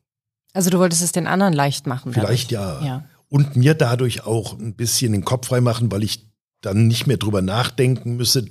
[0.52, 2.12] Also du wolltest es den anderen leicht machen.
[2.12, 2.84] Vielleicht ja.
[2.84, 3.06] Ja.
[3.30, 6.28] Und mir dadurch auch ein bisschen den Kopf frei machen, weil ich
[6.60, 8.44] dann nicht mehr drüber nachdenken müsse,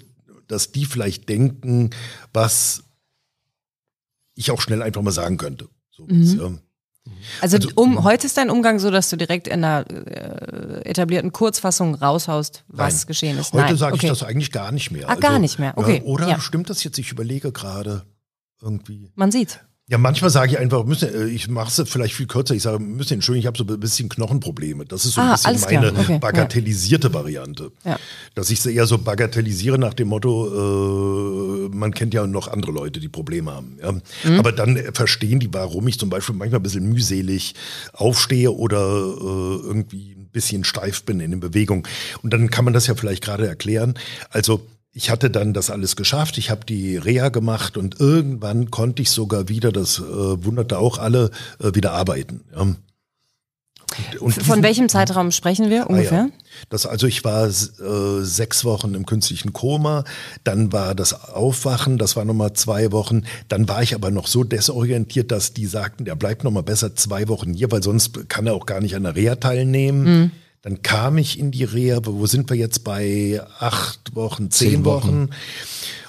[0.48, 1.90] dass die vielleicht denken,
[2.32, 2.84] was
[4.40, 5.68] ich auch schnell einfach mal sagen könnte.
[5.90, 6.60] So, Mhm.
[7.40, 11.32] Also, Also- um, heute ist dein Umgang so, dass du direkt in einer äh, etablierten
[11.32, 13.06] Kurzfassung raushaust, was Nein.
[13.06, 13.52] geschehen ist.
[13.54, 14.06] Heute sage okay.
[14.06, 15.08] ich das eigentlich gar nicht mehr.
[15.08, 15.72] Also, Ah, gar nicht mehr.
[15.76, 15.98] Okay.
[15.98, 16.40] Ja, oder Ja.
[16.40, 16.98] stimmt das jetzt?
[16.98, 18.04] Ich überlege gerade
[18.60, 19.10] irgendwie.
[19.14, 19.60] Man sieht.
[19.90, 22.54] Ja, manchmal sage ich einfach, müssen, äh, ich mache es vielleicht viel kürzer.
[22.54, 24.84] Ich sage, müssen entschuldigen, ich habe so ein bisschen Knochenprobleme.
[24.84, 26.18] Das ist so ein Ah, bisschen meine Okay, ja.
[26.18, 27.72] bagatellisierte Variante.
[27.84, 27.98] Ja.
[28.36, 32.70] Dass ich sie eher so bagatellisiere nach dem Motto, äh, man kennt ja noch andere
[32.70, 33.78] Leute, die Probleme haben.
[33.82, 33.90] Ja.
[33.92, 34.38] Mhm.
[34.38, 37.54] Aber dann verstehen die, warum ich zum Beispiel manchmal ein bisschen mühselig
[37.92, 41.82] aufstehe oder äh, irgendwie ein bisschen steif bin in den Bewegungen.
[42.22, 43.94] Und dann kann man das ja vielleicht gerade erklären.
[44.30, 49.02] Also ich hatte dann das alles geschafft, ich habe die Reha gemacht und irgendwann konnte
[49.02, 50.02] ich sogar wieder, das äh,
[50.44, 52.40] wunderte auch alle, äh, wieder arbeiten.
[52.52, 52.60] Ja.
[52.60, 52.76] Und,
[54.20, 56.18] und Von diesen- welchem Zeitraum sprechen wir Ah, ungefähr?
[56.18, 56.28] ja.
[56.68, 57.50] Das, also ich war äh,
[58.22, 60.04] sechs Wochen im künstlichen Koma,
[60.44, 64.44] dann war das Aufwachen, das war nochmal zwei Wochen, dann war ich aber noch so
[64.44, 68.54] desorientiert, dass die sagten, der bleibt nochmal besser zwei Wochen hier, weil sonst kann er
[68.54, 70.30] auch gar nicht an der Reha teilnehmen.
[70.62, 74.84] Dann kam ich in die Reha, wo sind wir jetzt bei acht Wochen, zehn, Zehn
[74.84, 75.08] Wochen.
[75.08, 75.30] Wochen.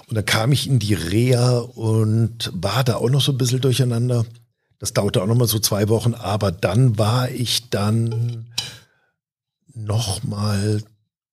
[0.07, 3.61] Und dann kam ich in die Reha und war da auch noch so ein bisschen
[3.61, 4.25] durcheinander.
[4.77, 8.47] Das dauerte auch noch mal so zwei Wochen, aber dann war ich dann
[9.73, 10.83] noch mal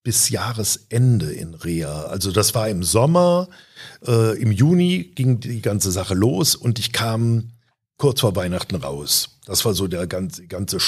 [0.05, 2.05] bis Jahresende in Reha.
[2.05, 3.49] Also das war im Sommer,
[4.07, 7.51] äh, im Juni ging die ganze Sache los und ich kam
[7.97, 9.39] kurz vor Weihnachten raus.
[9.45, 10.79] Das war so der ganze, ganze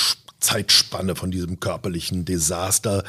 [0.40, 3.04] Zeitspanne von diesem körperlichen Desaster,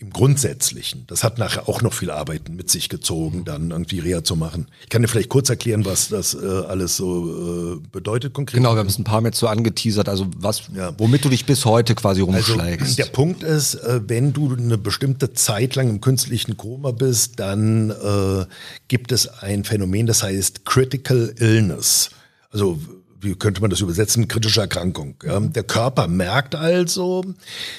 [0.00, 1.04] im Grundsätzlichen.
[1.08, 4.68] Das hat nachher auch noch viel Arbeit mit sich gezogen, dann irgendwie Reha zu machen.
[4.84, 8.58] Ich kann dir vielleicht kurz erklären, was das äh, alles so äh, bedeutet konkret.
[8.58, 10.92] Genau, wir haben es ein paar Mal so angeteasert, also was, ja.
[10.98, 12.82] womit du dich bis heute quasi also, rumschlägst.
[12.82, 17.40] Also, der Punkt ist, äh, wenn du eine bestimmte Zeit lang im künstlichen Koma bist,
[17.40, 18.46] dann äh,
[18.86, 22.10] gibt es ein Phänomen, das heißt Critical Illness.
[22.50, 22.78] Also
[23.20, 25.16] wie könnte man das übersetzen, kritische Erkrankung.
[25.24, 25.40] Ja.
[25.40, 27.24] Der Körper merkt also,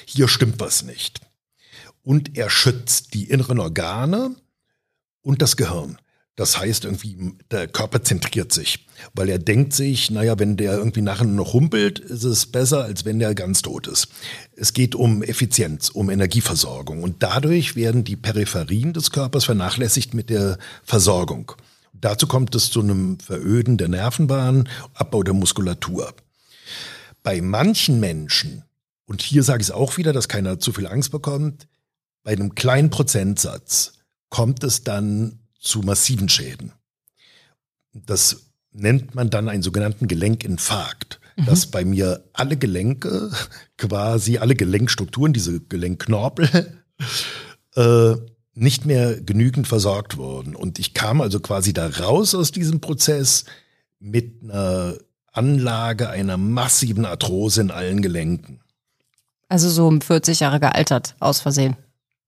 [0.05, 1.21] hier stimmt was nicht
[2.03, 4.35] und er schützt die inneren Organe
[5.21, 5.97] und das Gehirn.
[6.35, 11.01] Das heißt irgendwie, der Körper zentriert sich, weil er denkt sich, naja, wenn der irgendwie
[11.01, 14.07] nachher noch humpelt, ist es besser, als wenn der ganz tot ist.
[14.55, 20.29] Es geht um Effizienz, um Energieversorgung und dadurch werden die Peripherien des Körpers vernachlässigt mit
[20.29, 21.51] der Versorgung.
[22.01, 26.13] Dazu kommt es zu einem Veröden der Nervenbahn, Abbau der Muskulatur.
[27.23, 28.63] Bei manchen Menschen,
[29.05, 31.67] und hier sage ich es auch wieder, dass keiner zu viel Angst bekommt,
[32.23, 33.93] bei einem kleinen Prozentsatz
[34.29, 36.71] kommt es dann zu massiven Schäden.
[37.93, 41.45] Das nennt man dann einen sogenannten Gelenkinfarkt, mhm.
[41.45, 43.31] dass bei mir alle Gelenke,
[43.77, 46.81] quasi alle Gelenkstrukturen, diese Gelenkknorpel,
[47.75, 48.15] äh,
[48.53, 50.55] nicht mehr genügend versorgt wurden.
[50.55, 53.45] Und ich kam also quasi da raus aus diesem Prozess
[53.99, 54.95] mit einer
[55.31, 58.61] Anlage einer massiven Arthrose in allen Gelenken.
[59.47, 61.75] Also so um 40 Jahre gealtert, aus Versehen.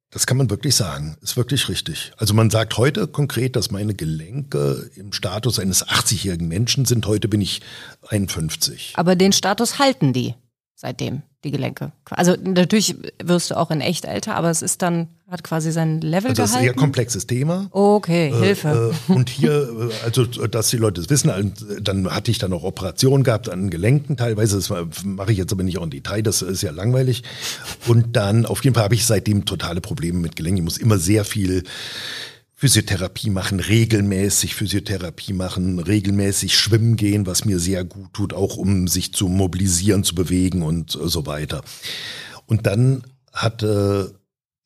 [0.10, 1.16] Das kann man wirklich sagen.
[1.22, 2.12] Ist wirklich richtig.
[2.18, 7.06] Also man sagt heute konkret, dass meine Gelenke im Status eines 80-jährigen Menschen sind.
[7.06, 7.62] Heute bin ich
[8.10, 8.94] 51.
[8.96, 10.36] Aber den Status halten die
[10.82, 11.92] seitdem, die Gelenke.
[12.10, 16.02] Also natürlich wirst du auch in echt älter, aber es ist dann, hat quasi sein
[16.02, 16.52] Level also das gehalten.
[16.52, 17.68] Ist ein sehr komplexes Thema.
[17.70, 18.94] Okay, äh, Hilfe.
[19.08, 22.64] Äh, und hier, äh, also dass die Leute es wissen, dann hatte ich dann auch
[22.64, 24.74] Operationen gehabt an Gelenken teilweise, das
[25.06, 27.22] mache ich jetzt aber nicht auch im Detail, das ist ja langweilig.
[27.88, 30.58] Und dann, auf jeden Fall habe ich seitdem totale Probleme mit Gelenken.
[30.58, 31.64] Ich muss immer sehr viel
[32.62, 38.88] Physiotherapie machen, regelmäßig Physiotherapie machen, regelmäßig schwimmen gehen, was mir sehr gut tut, auch um
[38.88, 41.64] sich zu mobilisieren, zu bewegen und so weiter.
[42.46, 43.02] Und dann
[43.34, 44.14] hatte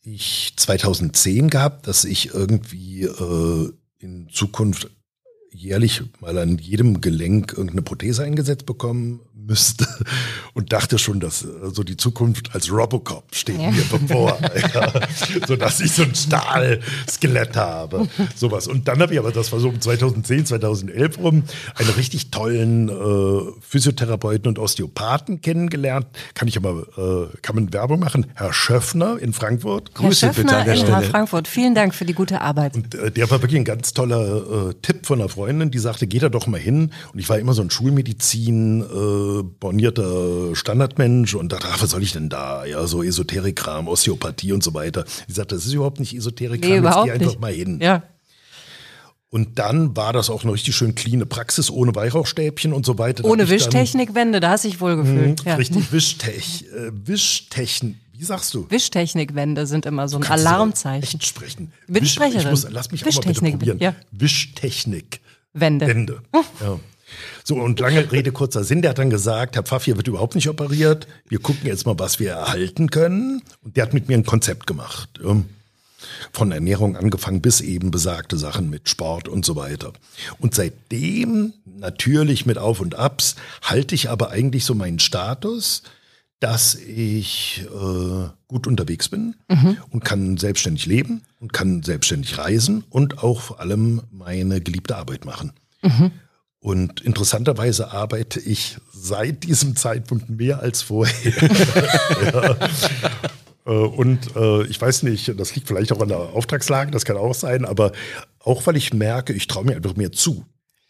[0.02, 4.90] ich 2010 gehabt, dass ich irgendwie äh, in Zukunft
[5.56, 9.86] jährlich mal an jedem Gelenk irgendeine Prothese eingesetzt bekommen müsste
[10.54, 13.72] und dachte schon, dass so die Zukunft als Robocop steht ja.
[13.72, 14.38] mir bevor,
[14.74, 14.94] ja,
[15.48, 18.68] so dass ich so ein Stahlskelett habe, sowas.
[18.68, 21.44] Und dann habe ich aber, das war so um 2010, 2011 rum,
[21.76, 26.08] einen richtig tollen äh, Physiotherapeuten und Osteopathen kennengelernt.
[26.34, 28.28] Kann ich aber, äh, kann man Werbung machen?
[28.36, 29.92] Herr Schöffner in Frankfurt.
[29.94, 31.02] Herr Grüße Schöffner bitte an der Stelle.
[31.04, 31.48] Frankfurt.
[31.48, 32.76] Vielen Dank für die gute Arbeit.
[32.76, 36.08] Und äh, der war wirklich ein ganz toller äh, Tipp von einer Freundin, die sagte,
[36.08, 36.92] geht da doch mal hin.
[37.14, 42.04] Und ich war immer so ein Schulmedizin äh, bornierter Standardmensch und dachte, ach, was soll
[42.04, 42.66] ich denn da?
[42.66, 45.06] Ja, so Esoterikkram, Osteopathie und so weiter.
[45.28, 47.42] Die sagte, das ist überhaupt nicht Esoterikkram, nee, jetzt geh einfach nicht.
[47.42, 47.80] mal hin.
[47.82, 48.04] Ja.
[49.30, 53.26] Und dann war das auch eine richtig schön cleane Praxis, ohne Weihrauchstäbchen und so weiter.
[53.26, 55.44] Ohne Wischtechnikwände, da hast du dich wohl gefühlt.
[55.44, 55.56] Mh, ja.
[55.58, 57.98] Richtig, Wischtech, äh, Wischtechnik.
[58.18, 58.66] Wie sagst du?
[58.70, 61.04] Wischtechnikwände sind immer so ein Alarmzeichen.
[61.20, 61.74] Echt sprechen.
[61.88, 63.80] Wisch, ich muss, lass mich auch mal bitte probieren.
[63.80, 63.94] Ja.
[64.12, 65.20] Wischtechnik.
[65.56, 65.88] Wände.
[65.88, 66.22] Wände.
[66.62, 66.80] Ja.
[67.44, 70.36] So, und lange Rede, kurzer Sinn, der hat dann gesagt, Herr Pfaff, hier wird überhaupt
[70.36, 71.08] nicht operiert.
[71.30, 73.42] Wir gucken jetzt mal, was wir erhalten können.
[73.64, 75.20] Und der hat mit mir ein Konzept gemacht.
[76.32, 79.94] Von Ernährung angefangen bis eben besagte Sachen mit Sport und so weiter.
[80.40, 85.84] Und seitdem, natürlich mit Auf und Abs, halte ich aber eigentlich so meinen Status,
[86.40, 89.78] dass ich äh, gut unterwegs bin mhm.
[89.90, 95.26] und kann selbstständig leben und kann selbstständig reisen und auch vor allem meine geliebte Arbeit
[95.26, 95.54] machen.
[95.82, 96.12] Mhm.
[96.60, 101.34] Und interessanterweise arbeite ich seit diesem Zeitpunkt mehr als vorher.
[102.34, 102.58] ja.
[103.66, 107.18] Äh, und äh, ich weiß nicht, das liegt vielleicht auch an der Auftragslage, das kann
[107.18, 107.92] auch sein, aber
[108.40, 110.46] auch weil ich merke, ich traue mir einfach mehr zu.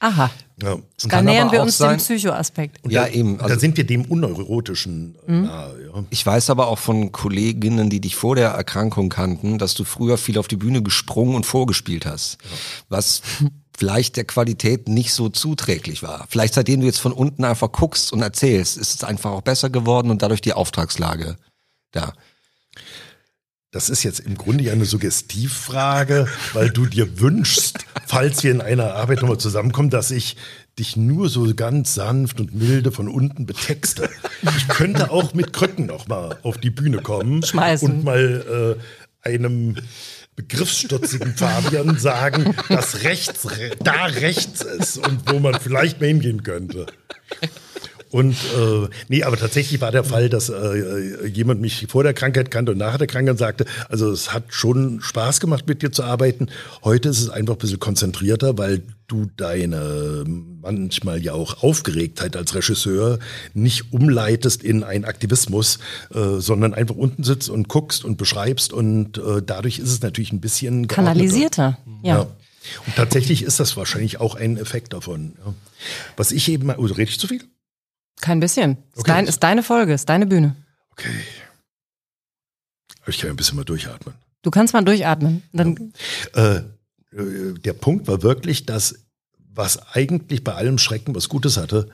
[0.06, 0.30] Aha.
[0.62, 0.78] Ja.
[1.10, 2.80] Da nähern wir uns sein, dem Psychoaspekt.
[2.88, 3.40] Ja, da, eben.
[3.42, 5.44] Also, da sind wir dem Unneurotischen äh, mhm.
[5.46, 5.76] nahe.
[5.94, 6.04] Ja.
[6.12, 10.18] Ich weiß aber auch von Kolleginnen, die dich vor der Erkrankung kannten, dass du früher
[10.18, 12.38] viel auf die Bühne gesprungen und vorgespielt hast.
[12.44, 12.50] Ja.
[12.90, 13.22] Was
[13.78, 16.28] vielleicht der Qualität nicht so zuträglich war.
[16.30, 19.70] Vielleicht seitdem du jetzt von unten einfach guckst und erzählst, ist es einfach auch besser
[19.70, 21.36] geworden und dadurch die Auftragslage
[21.92, 22.14] da.
[23.76, 28.62] Das ist jetzt im Grunde ja eine Suggestivfrage, weil du dir wünschst, falls wir in
[28.62, 30.38] einer Arbeit nochmal zusammenkommen, dass ich
[30.80, 34.10] dich nur so ganz sanft und milde von unten betexte.
[34.56, 37.92] Ich könnte auch mit Krücken nochmal auf die Bühne kommen Schmeißen.
[37.92, 38.78] und mal
[39.26, 39.76] äh, einem
[40.38, 43.46] begriffsstutzigen Fabian sagen, dass rechts
[43.84, 46.86] da rechts ist und wo man vielleicht mal hingehen könnte.
[48.16, 52.50] Und äh, nee, aber tatsächlich war der Fall, dass äh, jemand mich vor der Krankheit
[52.50, 56.02] kannte und nach der Krankheit sagte, also es hat schon Spaß gemacht, mit dir zu
[56.02, 56.48] arbeiten.
[56.82, 62.56] Heute ist es einfach ein bisschen konzentrierter, weil du deine manchmal ja auch Aufgeregtheit als
[62.56, 63.20] Regisseur
[63.54, 65.80] nicht umleitest in einen Aktivismus,
[66.14, 70.32] äh, sondern einfach unten sitzt und guckst und beschreibst und äh, dadurch ist es natürlich
[70.32, 71.80] ein bisschen kanalisierter.
[72.02, 72.16] Ja.
[72.16, 72.22] ja.
[72.88, 75.34] Und tatsächlich ist das wahrscheinlich auch ein Effekt davon.
[75.46, 75.54] Ja.
[76.16, 77.42] Was ich eben, oh, rede ich zu viel?
[78.22, 78.72] Kein bisschen.
[78.72, 78.98] Okay.
[78.98, 80.56] Ist, dein, ist deine Folge, ist deine Bühne.
[80.92, 81.10] Okay.
[83.02, 84.16] Aber ich kann ein bisschen mal durchatmen.
[84.42, 85.44] Du kannst mal durchatmen.
[85.54, 85.94] Dann
[86.36, 86.56] ja.
[86.56, 86.64] äh,
[87.16, 88.96] äh, der Punkt war wirklich, dass
[89.54, 91.90] was eigentlich bei allem Schrecken was Gutes hatte,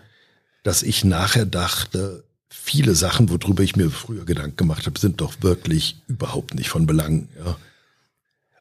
[0.63, 5.34] dass ich nachher dachte, viele Sachen, worüber ich mir früher Gedanken gemacht habe, sind doch
[5.41, 7.29] wirklich überhaupt nicht von Belang.
[7.43, 7.57] Ja.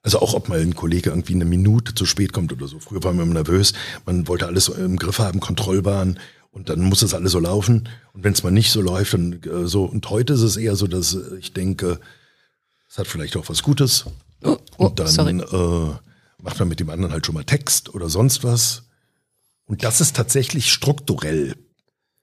[0.02, 2.78] Also auch ob mal ein Kollege irgendwie eine Minute zu spät kommt oder so.
[2.78, 3.74] Früher war man immer nervös,
[4.06, 6.18] man wollte alles im Griff haben, Kontrollbahn
[6.50, 7.88] und dann muss das alles so laufen.
[8.12, 9.84] Und wenn es mal nicht so läuft, dann äh, so.
[9.84, 12.00] Und heute ist es eher so, dass ich denke,
[12.88, 14.06] es hat vielleicht auch was Gutes.
[14.42, 15.96] Oh, oh, und dann äh,
[16.42, 18.84] macht man mit dem anderen halt schon mal Text oder sonst was.
[19.64, 21.54] Und das ist tatsächlich strukturell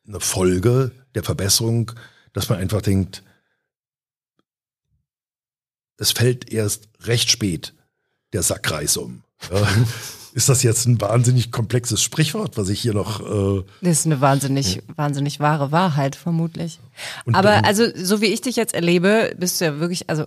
[0.05, 1.91] eine Folge der Verbesserung,
[2.33, 3.23] dass man einfach denkt,
[5.97, 7.73] es fällt erst recht spät
[8.33, 9.23] der Sackreis um.
[10.33, 13.21] Ist das jetzt ein wahnsinnig komplexes Sprichwort, was ich hier noch.
[13.21, 16.79] Äh das ist eine wahnsinnig, wahnsinnig wahre Wahrheit, vermutlich.
[17.25, 20.25] Und aber also, so wie ich dich jetzt erlebe, bist du ja wirklich, also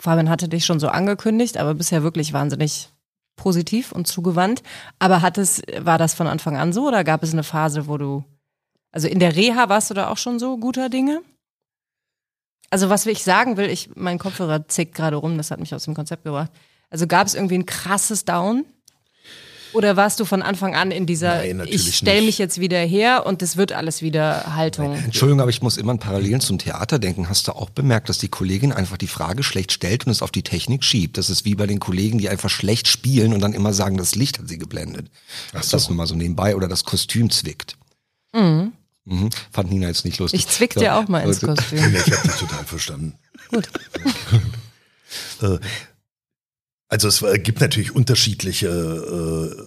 [0.00, 2.90] Fabian hatte dich schon so angekündigt, aber bist ja wirklich wahnsinnig
[3.34, 4.62] positiv und zugewandt.
[5.00, 7.98] Aber hat es, war das von Anfang an so oder gab es eine Phase, wo
[7.98, 8.24] du,
[8.92, 11.20] also in der Reha warst du da auch schon so guter Dinge?
[12.70, 15.84] Also was ich sagen will, ich, mein Kopfhörer zickt gerade rum, das hat mich aus
[15.84, 16.50] dem Konzept gebracht.
[16.92, 18.66] Also gab es irgendwie ein krasses Down?
[19.72, 23.24] Oder warst du von Anfang an in dieser, Nein, ich stelle mich jetzt wieder her
[23.24, 24.94] und das wird alles wieder Haltung?
[24.94, 27.30] Entschuldigung, aber ich muss immer an Parallelen zum Theater denken.
[27.30, 30.30] Hast du auch bemerkt, dass die Kollegin einfach die Frage schlecht stellt und es auf
[30.30, 31.16] die Technik schiebt?
[31.16, 34.14] Das ist wie bei den Kollegen, die einfach schlecht spielen und dann immer sagen, das
[34.14, 35.06] Licht hat sie geblendet.
[35.54, 35.78] Ach so.
[35.78, 37.78] Das nur mal so nebenbei oder das Kostüm zwickt.
[38.34, 38.72] Mhm.
[39.06, 39.30] Mhm.
[39.50, 40.40] Fand Nina jetzt nicht lustig.
[40.40, 41.78] Ich zwick dir auch mal ins Kostüm.
[42.06, 43.14] ich habe dich total verstanden.
[43.48, 43.70] Gut.
[45.42, 45.58] Äh,
[46.92, 49.64] also es gibt natürlich unterschiedliche, äh,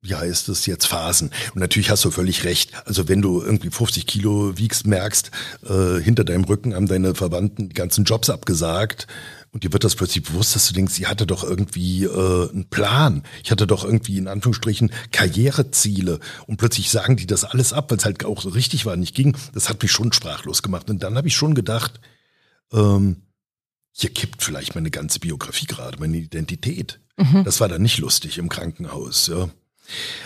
[0.00, 1.30] wie heißt es jetzt, Phasen.
[1.54, 2.72] Und natürlich hast du völlig recht.
[2.84, 5.30] Also wenn du irgendwie 50 Kilo wiegst, merkst,
[5.68, 9.06] äh, hinter deinem Rücken haben deine Verwandten die ganzen Jobs abgesagt.
[9.52, 12.68] Und dir wird das plötzlich bewusst, dass du denkst, ich hatte doch irgendwie äh, einen
[12.68, 13.22] Plan.
[13.44, 16.18] Ich hatte doch irgendwie in Anführungsstrichen Karriereziele.
[16.48, 19.14] Und plötzlich sagen die das alles ab, weil es halt auch so richtig war, nicht
[19.14, 19.36] ging.
[19.54, 20.90] Das hat mich schon sprachlos gemacht.
[20.90, 22.00] Und dann habe ich schon gedacht,
[22.72, 23.22] ähm,
[23.92, 27.00] hier kippt vielleicht meine ganze Biografie gerade, meine Identität.
[27.16, 27.44] Mhm.
[27.44, 29.50] Das war dann nicht lustig im Krankenhaus, ja.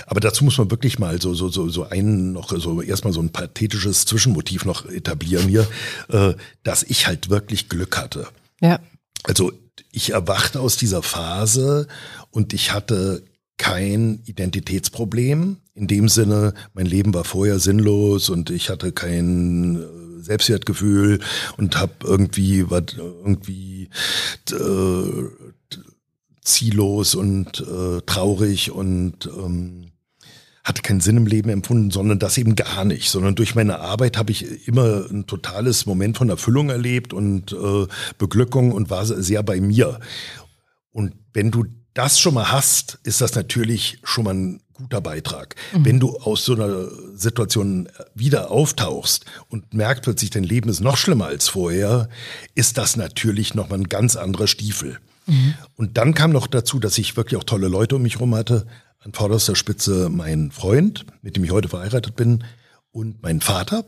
[0.07, 3.20] Aber dazu muss man wirklich mal so, so, so, so einen noch, so erstmal so
[3.20, 5.66] ein pathetisches Zwischenmotiv noch etablieren hier,
[6.09, 8.29] äh, dass ich halt wirklich Glück hatte.
[8.61, 8.79] Ja.
[9.24, 9.52] Also
[9.90, 11.88] ich erwachte aus dieser Phase
[12.31, 13.24] und ich hatte
[13.57, 15.57] kein Identitätsproblem.
[15.74, 21.20] In dem Sinne, mein Leben war vorher sinnlos und ich hatte kein äh, Selbstwertgefühl
[21.56, 23.88] und habe irgendwie was irgendwie
[24.50, 25.24] äh,
[26.42, 29.92] ziellos und äh, traurig und ähm,
[30.66, 34.16] hatte keinen Sinn im Leben empfunden, sondern das eben gar nicht, sondern durch meine Arbeit
[34.16, 37.86] habe ich immer ein totales Moment von Erfüllung erlebt und äh,
[38.18, 40.00] Beglückung und war sehr bei mir.
[40.90, 45.54] Und wenn du das schon mal hast, ist das natürlich schon mal ein guter Beitrag.
[45.72, 45.84] Mhm.
[45.84, 50.96] Wenn du aus so einer Situation wieder auftauchst und merkst plötzlich, dein Leben ist noch
[50.96, 52.08] schlimmer als vorher,
[52.54, 54.98] ist das natürlich noch mal ein ganz anderer Stiefel.
[55.26, 55.54] Mhm.
[55.76, 58.66] Und dann kam noch dazu, dass ich wirklich auch tolle Leute um mich herum hatte.
[59.00, 62.44] An vorderster Spitze mein Freund, mit dem ich heute verheiratet bin,
[62.92, 63.84] und mein Vater,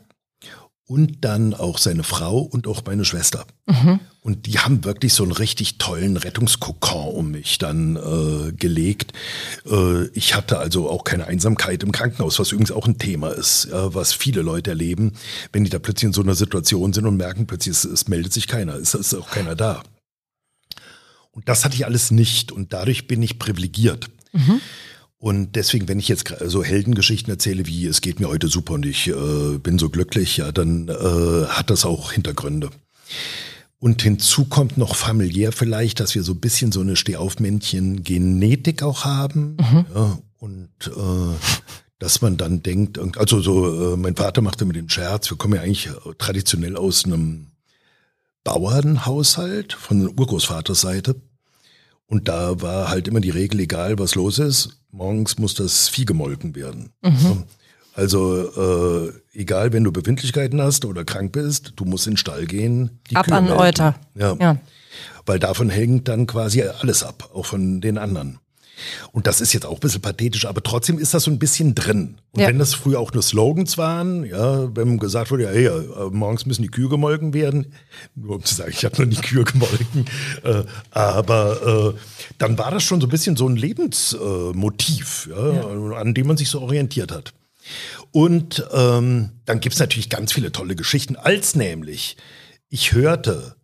[0.88, 3.46] und dann auch seine Frau und auch meine Schwester.
[3.66, 4.00] Mhm.
[4.22, 9.12] Und die haben wirklich so einen richtig tollen Rettungskokon um mich dann äh, gelegt.
[9.66, 13.66] Äh, ich hatte also auch keine Einsamkeit im Krankenhaus, was übrigens auch ein Thema ist,
[13.66, 15.12] äh, was viele Leute erleben,
[15.52, 18.32] wenn die da plötzlich in so einer Situation sind und merken plötzlich, es, es meldet
[18.32, 19.82] sich keiner, es ist auch keiner da.
[21.32, 24.08] Und das hatte ich alles nicht und dadurch bin ich privilegiert.
[24.32, 24.62] Mhm.
[25.18, 28.86] Und deswegen, wenn ich jetzt so Heldengeschichten erzähle, wie es geht mir heute super und
[28.86, 32.70] ich äh, bin so glücklich, ja, dann äh, hat das auch Hintergründe.
[33.80, 39.04] Und hinzu kommt noch familiär vielleicht, dass wir so ein bisschen so eine Stehaufmännchen-Genetik auch
[39.04, 39.56] haben.
[39.56, 39.86] Mhm.
[39.94, 41.36] Ja, und äh,
[41.98, 45.54] dass man dann denkt, also so, äh, mein Vater machte mir den Scherz, wir kommen
[45.54, 47.48] ja eigentlich traditionell aus einem
[48.44, 51.16] Bauernhaushalt von Urgroßvaters Seite.
[52.08, 56.06] Und da war halt immer die Regel, egal was los ist, morgens muss das Vieh
[56.06, 56.90] gemolken werden.
[57.02, 57.44] Mhm.
[57.92, 62.46] Also äh, egal, wenn du Befindlichkeiten hast oder krank bist, du musst in den Stall
[62.46, 63.00] gehen.
[63.12, 63.60] ab Kühe an melden.
[63.60, 63.94] Euter.
[64.14, 64.36] Ja.
[64.40, 64.56] ja.
[65.26, 68.38] Weil davon hängt dann quasi alles ab, auch von den anderen.
[69.12, 71.74] Und das ist jetzt auch ein bisschen pathetisch, aber trotzdem ist das so ein bisschen
[71.74, 72.18] drin.
[72.32, 72.48] Und ja.
[72.48, 76.46] wenn das früher auch nur Slogans waren, ja, wenn gesagt wurde, ja, hey, äh, morgens
[76.46, 77.72] müssen die Kühe gemolken werden,
[78.14, 80.04] nur um zu sagen, ich habe noch nie Kühe gemolken,
[80.44, 81.98] äh, aber äh,
[82.38, 85.96] dann war das schon so ein bisschen so ein Lebensmotiv, ja, ja.
[85.96, 87.32] an dem man sich so orientiert hat.
[88.12, 92.16] Und ähm, dann gibt's natürlich ganz viele tolle Geschichten, als nämlich
[92.68, 93.56] ich hörte,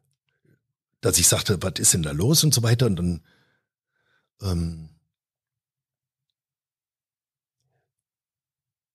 [1.01, 2.87] dass ich sagte, was ist denn da los und so weiter.
[2.87, 3.21] Und dann
[4.43, 4.89] ähm,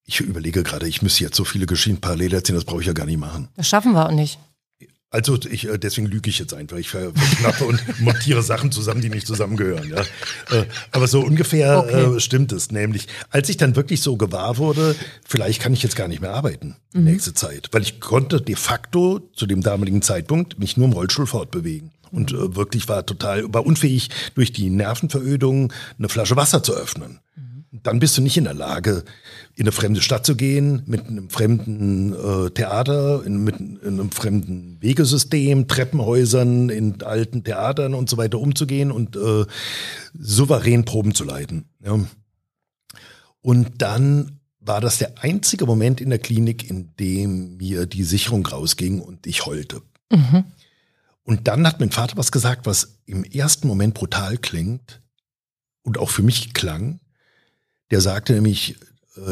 [0.10, 2.93] Ich überlege gerade, ich müsste jetzt so viele Geschichten parallel erzählen, das brauche ich ja
[2.93, 3.47] gar nicht machen.
[3.55, 4.39] Das schaffen wir auch nicht.
[5.12, 6.78] Also ich, äh, deswegen lüge ich jetzt einfach.
[6.78, 9.88] Ich verknappe und montiere Sachen zusammen, die nicht zusammengehören.
[9.88, 10.01] Ja.
[10.57, 12.16] Äh, aber so ungefähr okay.
[12.16, 12.72] Äh, stimmt es.
[12.72, 14.95] Nämlich, als ich dann wirklich so gewahr wurde,
[15.28, 17.03] vielleicht kann ich jetzt gar nicht mehr arbeiten mhm.
[17.03, 17.70] nächste Zeit.
[17.72, 21.91] Weil ich konnte de facto zu dem damaligen Zeitpunkt mich nur im Rollstuhl fortbewegen.
[22.12, 27.20] Und äh, wirklich war total, war unfähig, durch die Nervenverödung eine Flasche Wasser zu öffnen.
[27.36, 29.03] Mhm dann bist du nicht in der Lage,
[29.60, 34.10] in eine fremde Stadt zu gehen, mit einem fremden äh, Theater, in, mit in einem
[34.10, 39.45] fremden Wegesystem, Treppenhäusern, in alten Theatern und so weiter umzugehen und äh,
[40.18, 41.66] souverän Proben zu leiten.
[41.84, 41.99] Ja.
[43.41, 48.45] Und dann war das der einzige Moment in der Klinik, in dem mir die Sicherung
[48.45, 49.82] rausging und ich heulte.
[50.10, 50.45] Mhm.
[51.24, 55.01] Und dann hat mein Vater was gesagt, was im ersten Moment brutal klingt
[55.82, 57.01] und auch für mich klang.
[57.91, 58.78] Der sagte nämlich,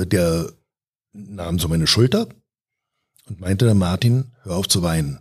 [0.06, 0.52] der
[1.14, 2.28] nahm so meine Schulter
[3.28, 5.20] und meinte der Martin, hör auf zu weinen.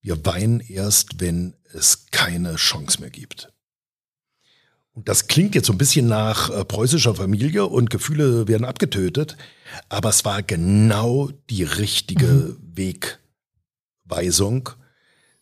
[0.00, 3.52] Wir weinen erst, wenn es keine Chance mehr gibt.
[4.92, 9.36] Und das klingt jetzt so ein bisschen nach äh, preußischer Familie und Gefühle werden abgetötet,
[9.90, 12.56] aber es war genau die richtige mhm.
[14.08, 14.70] Wegweisung,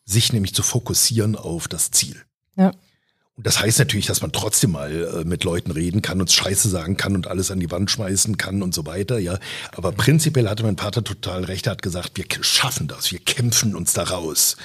[0.04, 2.20] sich nämlich zu fokussieren auf das Ziel.
[2.56, 2.72] Ja.
[3.36, 6.68] Und das heißt natürlich, dass man trotzdem mal äh, mit Leuten reden kann und Scheiße
[6.68, 9.38] sagen kann und alles an die Wand schmeißen kann und so weiter, ja.
[9.72, 13.74] Aber prinzipiell hatte mein Vater total recht, er hat gesagt, wir schaffen das, wir kämpfen
[13.74, 14.56] uns da raus.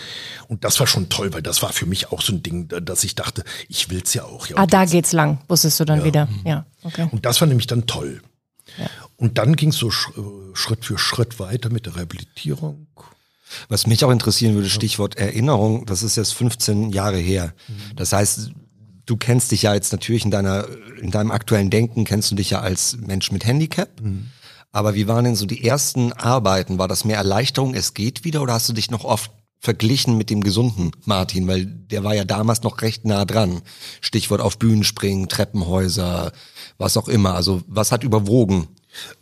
[0.47, 3.03] Und das war schon toll, weil das war für mich auch so ein Ding, dass
[3.03, 4.45] ich dachte, ich will's ja auch.
[4.45, 6.05] Ja, ah, da geht's lang, wusstest du dann ja.
[6.05, 6.29] wieder.
[6.45, 7.07] Ja, okay.
[7.09, 8.21] Und das war nämlich dann toll.
[8.77, 8.87] Ja.
[9.17, 9.91] Und dann ging's so äh,
[10.53, 12.85] Schritt für Schritt weiter mit der Rehabilitierung.
[13.67, 17.53] Was mich auch interessieren würde, Stichwort Erinnerung, das ist jetzt 15 Jahre her.
[17.67, 17.95] Mhm.
[17.95, 18.51] Das heißt,
[19.05, 20.65] du kennst dich ja jetzt natürlich in deiner,
[21.01, 23.89] in deinem aktuellen Denken, kennst du dich ja als Mensch mit Handicap.
[24.01, 24.27] Mhm.
[24.71, 26.77] Aber wie waren denn so die ersten Arbeiten?
[26.77, 30.29] War das mehr Erleichterung, es geht wieder oder hast du dich noch oft verglichen mit
[30.29, 31.47] dem gesunden Martin?
[31.47, 33.61] Weil der war ja damals noch recht nah dran.
[33.99, 36.31] Stichwort auf Bühnen springen, Treppenhäuser,
[36.77, 37.33] was auch immer.
[37.33, 38.67] Also was hat überwogen?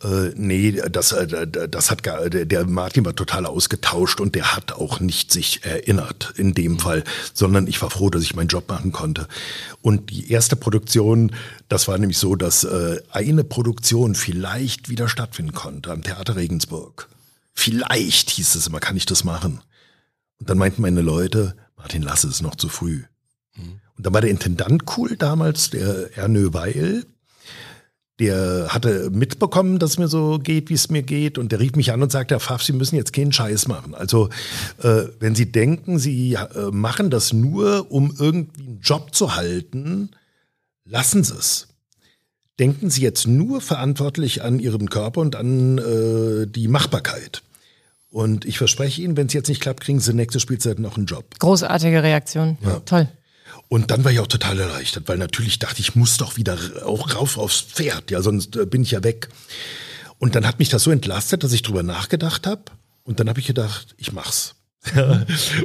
[0.02, 4.72] Äh, nee, das, äh, das hat gar, der Martin war total ausgetauscht und der hat
[4.72, 6.78] auch nicht sich erinnert in dem mhm.
[6.78, 7.04] Fall,
[7.34, 9.28] sondern ich war froh, dass ich meinen Job machen konnte.
[9.82, 11.32] Und die erste Produktion,
[11.68, 17.08] das war nämlich so, dass äh, eine Produktion vielleicht wieder stattfinden konnte am Theater Regensburg.
[17.54, 19.60] Vielleicht hieß es immer, kann ich das machen?
[20.38, 23.02] Und dann meinten meine Leute, Martin, lass es noch zu früh.
[23.56, 23.80] Mhm.
[23.96, 27.04] Und dann war der Intendant cool damals, der Ernö Weil,
[28.18, 31.38] der hatte mitbekommen, dass es mir so geht, wie es mir geht.
[31.38, 33.94] Und der rief mich an und sagte, Herr Pfaff, Sie müssen jetzt keinen Scheiß machen.
[33.94, 34.28] Also
[34.82, 40.10] äh, wenn Sie denken, Sie äh, machen das nur, um irgendwie einen Job zu halten,
[40.84, 41.68] lassen Sie es.
[42.58, 47.42] Denken Sie jetzt nur verantwortlich an Ihrem Körper und an äh, die Machbarkeit.
[48.10, 51.06] Und ich verspreche Ihnen, wenn es jetzt nicht klappt, kriegen Sie nächste Spielzeit noch einen
[51.06, 51.38] Job.
[51.38, 52.58] Großartige Reaktion.
[52.62, 52.80] Ja.
[52.80, 53.08] Toll.
[53.68, 57.14] Und dann war ich auch total erleichtert, weil natürlich dachte ich, muss doch wieder auch
[57.14, 59.28] rauf aufs Pferd, ja, sonst äh, bin ich ja weg.
[60.18, 62.62] Und dann hat mich das so entlastet, dass ich drüber nachgedacht habe.
[63.04, 64.54] Und dann habe ich gedacht, ich mach's.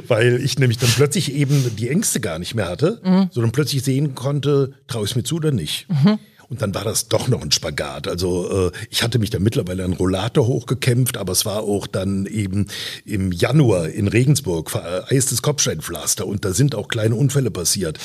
[0.08, 3.28] weil ich nämlich dann plötzlich eben die Ängste gar nicht mehr hatte, mhm.
[3.30, 5.86] sondern plötzlich sehen konnte, traue ich mir zu oder nicht.
[5.88, 6.18] Mhm.
[6.48, 8.08] Und dann war das doch noch ein Spagat.
[8.08, 12.26] Also äh, ich hatte mich da mittlerweile an Rollator hochgekämpft, aber es war auch dann
[12.26, 12.66] eben
[13.04, 17.98] im Januar in Regensburg vereistes Kopfsteinpflaster und da sind auch kleine Unfälle passiert.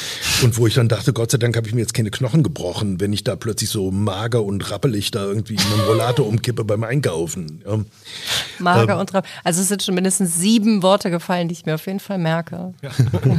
[0.43, 2.99] Und wo ich dann dachte, Gott sei Dank habe ich mir jetzt keine Knochen gebrochen,
[2.99, 6.83] wenn ich da plötzlich so mager und rappelig da irgendwie in einem Rollator umkippe beim
[6.83, 7.63] Einkaufen.
[7.65, 7.79] Ja.
[8.59, 9.35] Mager ähm, und rappelig.
[9.43, 12.73] Also es sind schon mindestens sieben Worte gefallen, die ich mir auf jeden Fall merke.
[12.81, 12.91] Ja.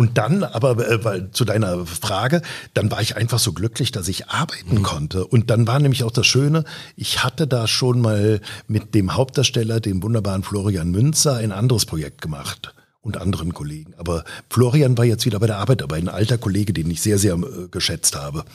[0.00, 2.40] Und dann, aber äh, weil, zu deiner Frage,
[2.72, 4.82] dann war ich einfach so glücklich, dass ich arbeiten mhm.
[4.82, 5.26] konnte.
[5.26, 6.64] Und dann war nämlich auch das Schöne,
[6.96, 12.22] ich hatte da schon mal mit dem Hauptdarsteller, dem wunderbaren Florian Münzer, ein anderes Projekt
[12.22, 13.92] gemacht und anderen Kollegen.
[13.98, 17.18] Aber Florian war jetzt wieder bei der Arbeit, aber ein alter Kollege, den ich sehr,
[17.18, 18.46] sehr äh, geschätzt habe.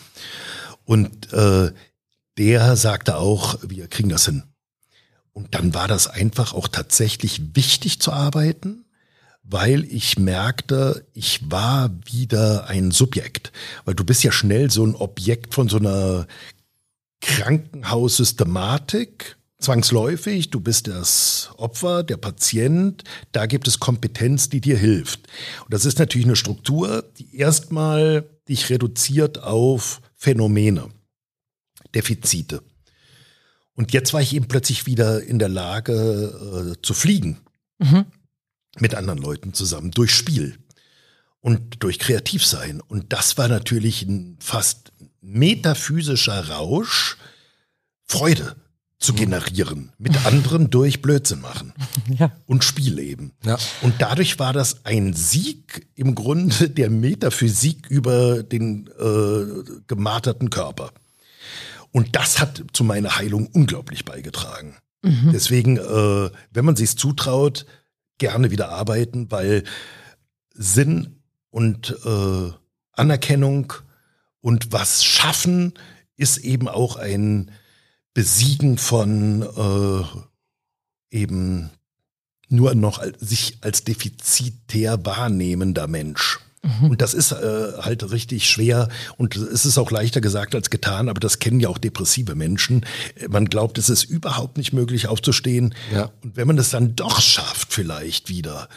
[0.84, 1.72] Und äh,
[2.40, 4.42] der sagte auch, wir kriegen das hin.
[5.32, 8.85] Und dann war das einfach auch tatsächlich wichtig zu arbeiten,
[9.48, 13.54] weil ich merkte, ich war wieder ein Subjekt.
[13.86, 16.28] Weil du bist ja schnell so ein Objekt von so einer
[17.22, 25.28] Krankenhaussystematik, zwangsläufig, du bist das Opfer, der Patient, da gibt es Kompetenz, die dir hilft.
[25.64, 30.90] Und das ist natürlich eine Struktur, die erstmal dich reduziert auf Phänomene,
[31.94, 32.62] Defizite.
[33.76, 37.40] Und jetzt war ich eben plötzlich wieder in der Lage äh, zu fliegen.
[37.80, 38.06] Mhm.
[38.80, 40.58] Mit anderen Leuten zusammen, durch Spiel
[41.40, 42.82] und durch Kreativsein.
[42.82, 47.18] Und das war natürlich ein fast metaphysischer Rausch,
[48.06, 48.56] Freude
[49.00, 49.18] zu mhm.
[49.18, 51.74] generieren, mit anderen durch Blödsinn machen
[52.18, 52.32] ja.
[52.46, 53.34] und Spiel eben.
[53.44, 53.58] Ja.
[53.82, 60.92] Und dadurch war das ein Sieg im Grunde der Metaphysik über den äh, gemarterten Körper.
[61.92, 64.76] Und das hat zu meiner Heilung unglaublich beigetragen.
[65.02, 65.30] Mhm.
[65.32, 67.66] Deswegen, äh, wenn man sich zutraut,
[68.18, 69.64] gerne wieder arbeiten, weil
[70.54, 72.52] Sinn und äh,
[72.94, 73.74] Anerkennung
[74.42, 75.74] und was schaffen
[76.18, 77.52] ist eben auch ein
[78.14, 81.70] Besiegen von äh, eben
[82.48, 86.40] nur noch sich als defizitär wahrnehmender Mensch.
[86.66, 86.92] Mhm.
[86.92, 91.10] Und das ist äh, halt richtig schwer und es ist auch leichter gesagt als getan,
[91.10, 92.86] aber das kennen ja auch depressive Menschen.
[93.30, 95.76] Man glaubt, es ist überhaupt nicht möglich aufzustehen.
[95.94, 96.12] Ja.
[96.24, 98.68] Und wenn man es dann doch schafft, vielleicht wieder,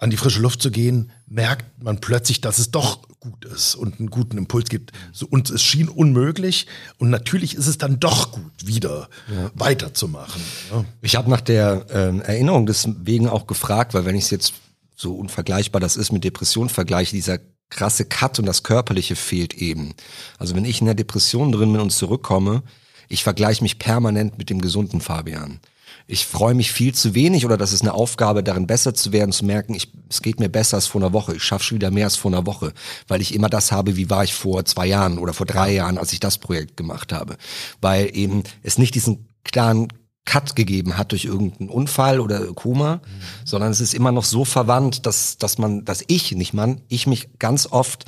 [0.00, 4.00] an die frische Luft zu gehen, merkt man plötzlich, dass es doch gut ist und
[4.00, 4.92] einen guten Impuls gibt.
[5.12, 6.66] So, und es schien unmöglich
[6.96, 9.50] und natürlich ist es dann doch gut, wieder ja.
[9.54, 10.40] weiterzumachen.
[10.72, 10.84] Ja.
[11.02, 14.54] Ich habe nach der äh, Erinnerung deswegen auch gefragt, weil wenn ich es jetzt
[15.00, 17.38] so unvergleichbar das ist mit Depression vergleiche, dieser
[17.70, 19.94] krasse Cut und das Körperliche fehlt eben.
[20.38, 22.62] Also wenn ich in der Depression drin bin und zurückkomme,
[23.08, 25.60] ich vergleiche mich permanent mit dem gesunden Fabian.
[26.06, 29.32] Ich freue mich viel zu wenig oder das ist eine Aufgabe, darin besser zu werden,
[29.32, 31.36] zu merken, ich, es geht mir besser als vor einer Woche.
[31.36, 32.72] Ich schaffe schon wieder mehr als vor einer Woche,
[33.08, 35.98] weil ich immer das habe, wie war ich vor zwei Jahren oder vor drei Jahren,
[35.98, 37.36] als ich das Projekt gemacht habe.
[37.80, 39.88] Weil eben es nicht diesen klaren
[40.30, 43.00] Cut gegeben hat durch irgendeinen Unfall oder Koma, mhm.
[43.44, 47.08] sondern es ist immer noch so verwandt, dass, dass man, dass ich, nicht man, ich
[47.08, 48.04] mich ganz oft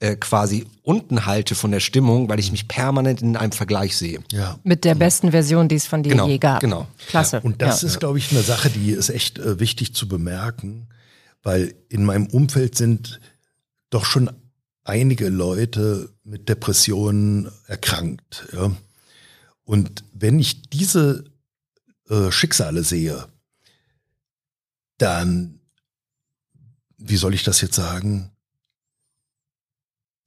[0.00, 4.18] äh, quasi unten halte von der Stimmung, weil ich mich permanent in einem Vergleich sehe.
[4.32, 4.58] Ja.
[4.64, 6.58] Mit der besten Version, die es von dir genau, je gab.
[6.58, 6.88] Genau.
[7.06, 7.36] Klasse.
[7.36, 7.42] Ja.
[7.44, 7.88] Und das ja.
[7.88, 10.88] ist, glaube ich, eine Sache, die ist echt äh, wichtig zu bemerken,
[11.44, 13.20] weil in meinem Umfeld sind
[13.90, 14.28] doch schon
[14.82, 18.48] einige Leute mit Depressionen erkrankt.
[18.52, 18.72] Ja?
[19.62, 21.29] Und wenn ich diese
[22.10, 23.26] äh, Schicksale sehe,
[24.98, 25.60] dann,
[26.98, 28.32] wie soll ich das jetzt sagen,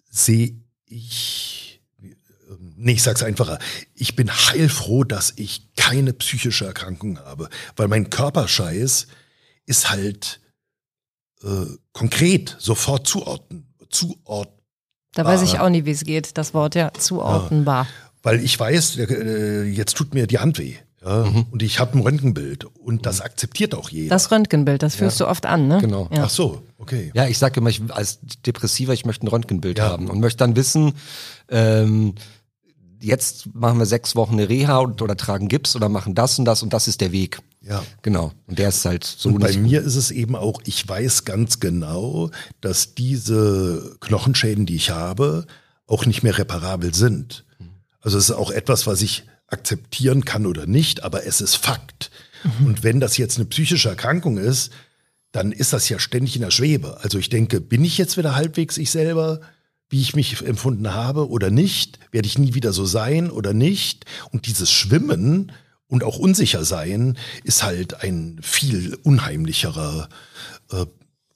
[0.09, 1.81] sehe ich,
[2.77, 3.59] nee, ich sag's einfacher,
[3.93, 9.07] ich bin heilfroh, dass ich keine psychische Erkrankung habe, weil mein Körperscheiß
[9.65, 10.39] ist halt
[11.43, 14.59] äh, konkret sofort zuordnen, zuordnen.
[15.13, 17.86] Da weiß ich auch nie, wie es geht, das Wort, ja, zuordnenbar.
[17.86, 20.77] Ja, weil ich weiß, äh, jetzt tut mir die Hand weh.
[21.06, 21.45] Ja, mhm.
[21.51, 24.10] Und ich habe ein Röntgenbild und das akzeptiert auch jeder.
[24.10, 25.26] Das Röntgenbild, das führst ja.
[25.26, 25.80] du oft an, ne?
[25.82, 26.08] Genau.
[26.14, 26.24] Ja.
[26.26, 27.12] Ach so, okay.
[27.14, 30.56] Ja, ich sage immer, ich, als Depressiver, ich möchte ein Röntgenbild haben und möchte dann
[30.56, 30.93] wissen,
[31.49, 32.16] ähm,
[33.01, 36.64] jetzt machen wir sechs Wochen eine Reha oder tragen Gips oder machen das und das
[36.64, 37.39] und das ist der Weg.
[37.62, 37.84] Ja.
[38.01, 38.32] Genau.
[38.47, 39.30] Und der ist halt so.
[39.30, 42.30] Und bei mir ist es eben auch, ich weiß ganz genau,
[42.62, 45.45] dass diese Knochenschäden, die ich habe,
[45.86, 47.45] auch nicht mehr reparabel sind.
[47.60, 47.70] Mhm.
[47.99, 52.12] Also es ist auch etwas, was ich akzeptieren kann oder nicht, aber es ist Fakt.
[52.43, 52.68] Mhm.
[52.68, 54.72] Und wenn das jetzt eine psychische Erkrankung ist,
[55.32, 56.99] dann ist das ja ständig in der Schwebe.
[57.01, 59.41] Also ich denke, bin ich jetzt wieder halbwegs ich selber,
[59.89, 61.99] wie ich mich empfunden habe oder nicht?
[62.12, 64.06] Werde ich nie wieder so sein oder nicht?
[64.32, 65.51] Und dieses Schwimmen
[65.88, 70.10] und auch unsicher sein ist halt ein viel unheimlicherer
[70.72, 70.86] äh,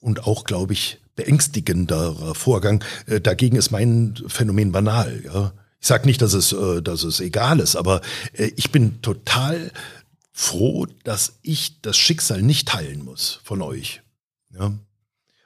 [0.00, 2.84] und auch, glaube ich, beängstigenderer Vorgang.
[3.06, 5.22] Äh, dagegen ist mein Phänomen banal.
[5.24, 5.52] Ja?
[5.80, 8.00] Ich sage nicht, dass es, äh, dass es egal ist, aber
[8.32, 9.70] äh, ich bin total
[10.32, 14.02] froh, dass ich das Schicksal nicht teilen muss von euch.
[14.50, 14.72] Ja?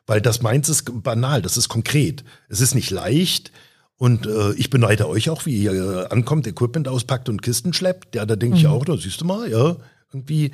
[0.06, 2.24] Weil das meins ist banal, das ist konkret.
[2.48, 3.52] Es ist nicht leicht.
[3.96, 8.14] Und äh, ich beneide euch auch, wie ihr äh, ankommt, Equipment auspackt und Kisten schleppt.
[8.14, 8.60] Ja, da denke mhm.
[8.60, 9.76] ich auch, da siehst du mal, ja,
[10.12, 10.50] irgendwie.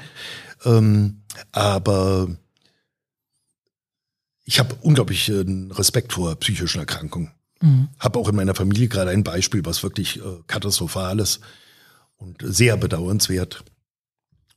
[0.64, 1.22] Ähm,
[1.52, 2.28] aber
[4.44, 7.32] ich habe unglaublich äh, Respekt vor psychischen Erkrankungen.
[7.60, 7.88] Mhm.
[7.98, 11.40] Habe auch in meiner Familie gerade ein Beispiel, was wirklich äh, katastrophal ist
[12.16, 13.64] und sehr bedauernswert.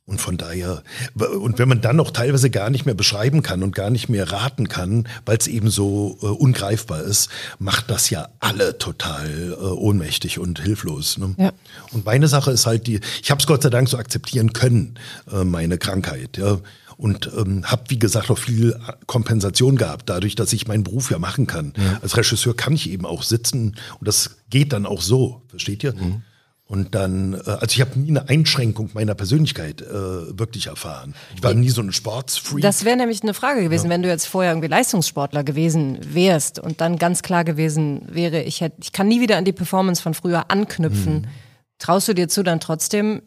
[0.04, 0.82] Und von daher,
[1.14, 4.32] und wenn man dann noch teilweise gar nicht mehr beschreiben kann und gar nicht mehr
[4.32, 7.30] raten kann, weil es eben so äh, ungreifbar ist,
[7.60, 11.18] macht das ja alle total äh, ohnmächtig und hilflos.
[11.18, 11.36] Ne?
[11.38, 11.52] Ja.
[11.92, 14.98] Und meine Sache ist halt die, ich habe es Gott sei Dank so akzeptieren können,
[15.32, 16.36] äh, meine Krankheit.
[16.36, 16.58] Ja
[16.96, 21.18] und ähm, habe, wie gesagt, auch viel Kompensation gehabt, dadurch, dass ich meinen Beruf ja
[21.18, 21.72] machen kann.
[21.76, 21.98] Ja.
[22.02, 25.94] Als Regisseur kann ich eben auch sitzen und das geht dann auch so, versteht ihr?
[25.94, 26.22] Mhm.
[26.72, 31.14] Und dann, äh, also ich habe nie eine Einschränkung meiner Persönlichkeit äh, wirklich erfahren.
[31.36, 32.62] Ich war nie so ein Sportsfreak.
[32.62, 33.90] Das wäre nämlich eine Frage gewesen, ja.
[33.90, 38.62] wenn du jetzt vorher irgendwie Leistungssportler gewesen wärst und dann ganz klar gewesen wäre, ich
[38.62, 41.24] hätte, ich kann nie wieder an die Performance von früher anknüpfen.
[41.24, 41.28] Hm.
[41.78, 43.20] Traust du dir zu, dann trotzdem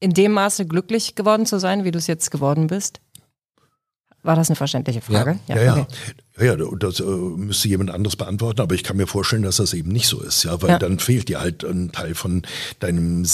[0.00, 3.00] in dem Maße glücklich geworden zu sein, wie du es jetzt geworden bist?
[4.26, 5.38] War das eine verständliche Frage?
[5.46, 5.62] Ja, ja.
[5.62, 5.86] ja, okay.
[6.38, 6.56] ja.
[6.56, 9.92] ja das äh, müsste jemand anderes beantworten, aber ich kann mir vorstellen, dass das eben
[9.92, 10.78] nicht so ist, ja, weil ja.
[10.80, 12.42] dann fehlt dir halt ein Teil von
[12.80, 13.24] deinem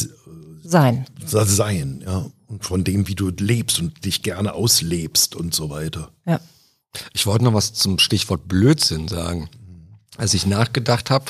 [0.63, 1.07] Sein.
[1.25, 2.27] Sein, ja.
[2.47, 6.11] Und von dem, wie du lebst und dich gerne auslebst und so weiter.
[6.27, 6.41] Ja.
[7.15, 9.49] Ich wollte noch was zum Stichwort Blödsinn sagen.
[10.19, 11.25] Als ich nachgedacht habe,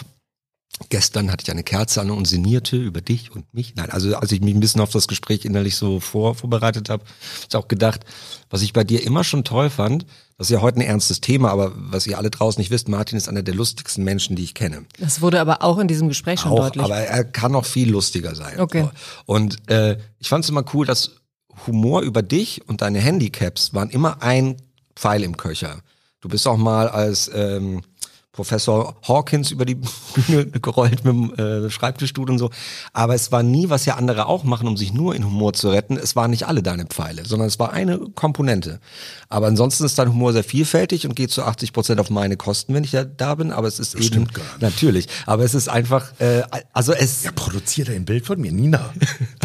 [0.88, 3.74] Gestern hatte ich eine Kerze an und sinnierte über dich und mich.
[3.76, 7.04] Nein, also als ich mich ein bisschen auf das Gespräch innerlich so vor, vorbereitet habe,
[7.04, 8.04] habe ich auch gedacht,
[8.50, 10.06] was ich bei dir immer schon toll fand,
[10.38, 13.16] das ist ja heute ein ernstes Thema, aber was ihr alle draußen nicht wisst, Martin
[13.16, 14.84] ist einer der lustigsten Menschen, die ich kenne.
[14.98, 16.84] Das wurde aber auch in diesem Gespräch schon auch, deutlich.
[16.84, 18.58] Aber er kann noch viel lustiger sein.
[18.58, 18.88] Okay.
[19.24, 21.12] Und äh, ich fand es immer cool, dass
[21.66, 24.56] Humor über dich und deine Handicaps waren immer ein
[24.96, 25.80] Pfeil im Köcher.
[26.20, 27.82] Du bist auch mal als ähm,
[28.32, 29.74] Professor Hawkins über die
[30.14, 32.50] Bühne gerollt mit dem äh, Schreibtischstuhl und so.
[32.94, 35.68] Aber es war nie, was ja andere auch machen, um sich nur in Humor zu
[35.68, 35.98] retten.
[35.98, 38.80] Es waren nicht alle deine Pfeile, sondern es war eine Komponente.
[39.28, 42.74] Aber ansonsten ist dein Humor sehr vielfältig und geht zu 80 Prozent auf meine Kosten,
[42.74, 43.52] wenn ich ja da bin.
[43.52, 44.26] Aber es ist das eben
[44.60, 45.08] natürlich.
[45.26, 47.24] Aber es ist einfach, äh, also es.
[47.24, 48.92] Ja, produziert ein Bild von mir, Nina.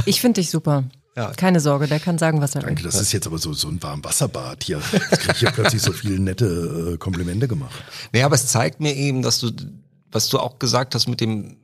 [0.06, 0.86] Ich finde dich super.
[1.18, 1.32] Ja.
[1.36, 2.68] Keine Sorge, der kann sagen, was er will.
[2.68, 4.80] Danke, das ist jetzt aber so, so ein Warmwasserbad hier.
[4.94, 7.74] Jetzt kriege ich hier plötzlich so viele nette äh, Komplimente gemacht.
[8.14, 9.52] Naja, aber es zeigt mir eben, dass du,
[10.12, 11.58] was du auch gesagt hast mit dem,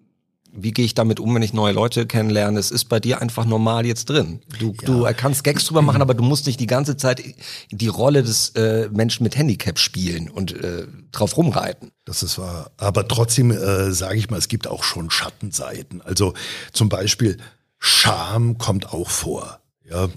[0.51, 2.59] wie gehe ich damit um, wenn ich neue Leute kennenlerne?
[2.59, 4.41] Es ist bei dir einfach normal jetzt drin.
[4.59, 4.87] Du, ja.
[4.87, 7.23] du kannst Gags drüber machen, aber du musst nicht die ganze Zeit
[7.69, 11.91] die Rolle des äh, Menschen mit Handicap spielen und äh, drauf rumreiten.
[12.05, 12.71] Das ist wahr.
[12.77, 16.01] Aber trotzdem äh, sage ich mal, es gibt auch schon Schattenseiten.
[16.01, 16.33] Also
[16.71, 17.37] zum Beispiel
[17.85, 19.59] Scham kommt auch vor.
[19.83, 20.07] Ja,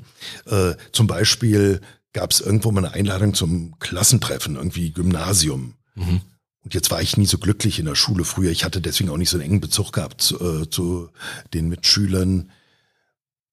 [0.47, 1.81] äh, zum Beispiel
[2.13, 5.75] gab es irgendwo mal eine Einladung zum Klassentreffen, irgendwie Gymnasium.
[5.97, 6.21] Mhm.
[6.63, 8.53] Und jetzt war ich nie so glücklich in der Schule früher.
[8.53, 11.11] Ich hatte deswegen auch nicht so einen engen Bezug gehabt zu, äh, zu
[11.55, 12.53] den Mitschülern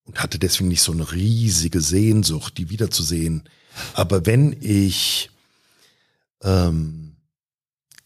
[0.03, 3.49] und hatte deswegen nicht so eine riesige Sehnsucht, die wiederzusehen.
[3.95, 5.31] Aber wenn ich
[6.43, 7.15] ähm,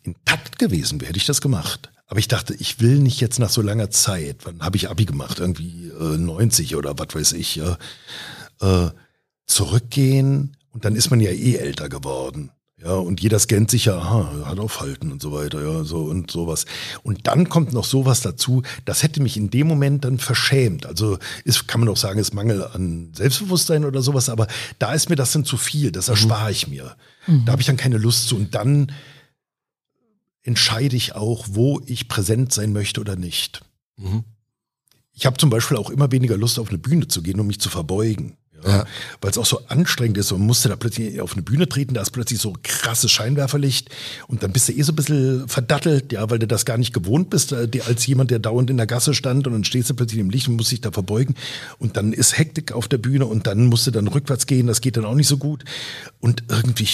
[0.04, 1.92] intakt gewesen wäre, hätte ich das gemacht.
[2.08, 5.06] Aber ich dachte, ich will nicht jetzt nach so langer Zeit, wann habe ich Abi
[5.06, 7.78] gemacht, irgendwie äh, 90 oder was weiß ich, ja,
[8.62, 8.90] äh,
[9.46, 12.52] zurückgehen und dann ist man ja eh älter geworden.
[12.80, 16.30] Ja, und jeder scannt sich ja, aha, hat aufhalten und so weiter, ja, so und
[16.30, 16.66] sowas.
[17.02, 20.86] Und dann kommt noch sowas dazu, das hätte mich in dem Moment dann verschämt.
[20.86, 24.46] Also ist, kann man auch sagen, ist Mangel an Selbstbewusstsein oder sowas, aber
[24.78, 26.96] da ist mir das dann zu viel, das erspare ich mir.
[27.26, 27.46] Mhm.
[27.46, 28.36] Da habe ich dann keine Lust zu.
[28.36, 28.92] Und dann
[30.48, 33.62] entscheide ich auch, wo ich präsent sein möchte oder nicht.
[33.98, 34.24] Mhm.
[35.12, 37.60] Ich habe zum Beispiel auch immer weniger Lust, auf eine Bühne zu gehen, um mich
[37.60, 38.37] zu verbeugen.
[38.66, 38.86] Ja.
[39.22, 40.32] Weil es auch so anstrengend ist.
[40.32, 43.90] Man musste da plötzlich auf eine Bühne treten, da ist plötzlich so krasses Scheinwerferlicht
[44.28, 46.94] und dann bist du eh so ein bisschen verdattelt, ja, weil du das gar nicht
[46.94, 49.94] gewohnt bist, äh, als jemand, der dauernd in der Gasse stand und dann stehst du
[49.94, 51.36] plötzlich im Licht und musst dich da verbeugen
[51.80, 54.82] und dann ist Hektik auf der Bühne und dann musst du dann rückwärts gehen, das
[54.82, 55.64] geht dann auch nicht so gut
[56.20, 56.88] und irgendwie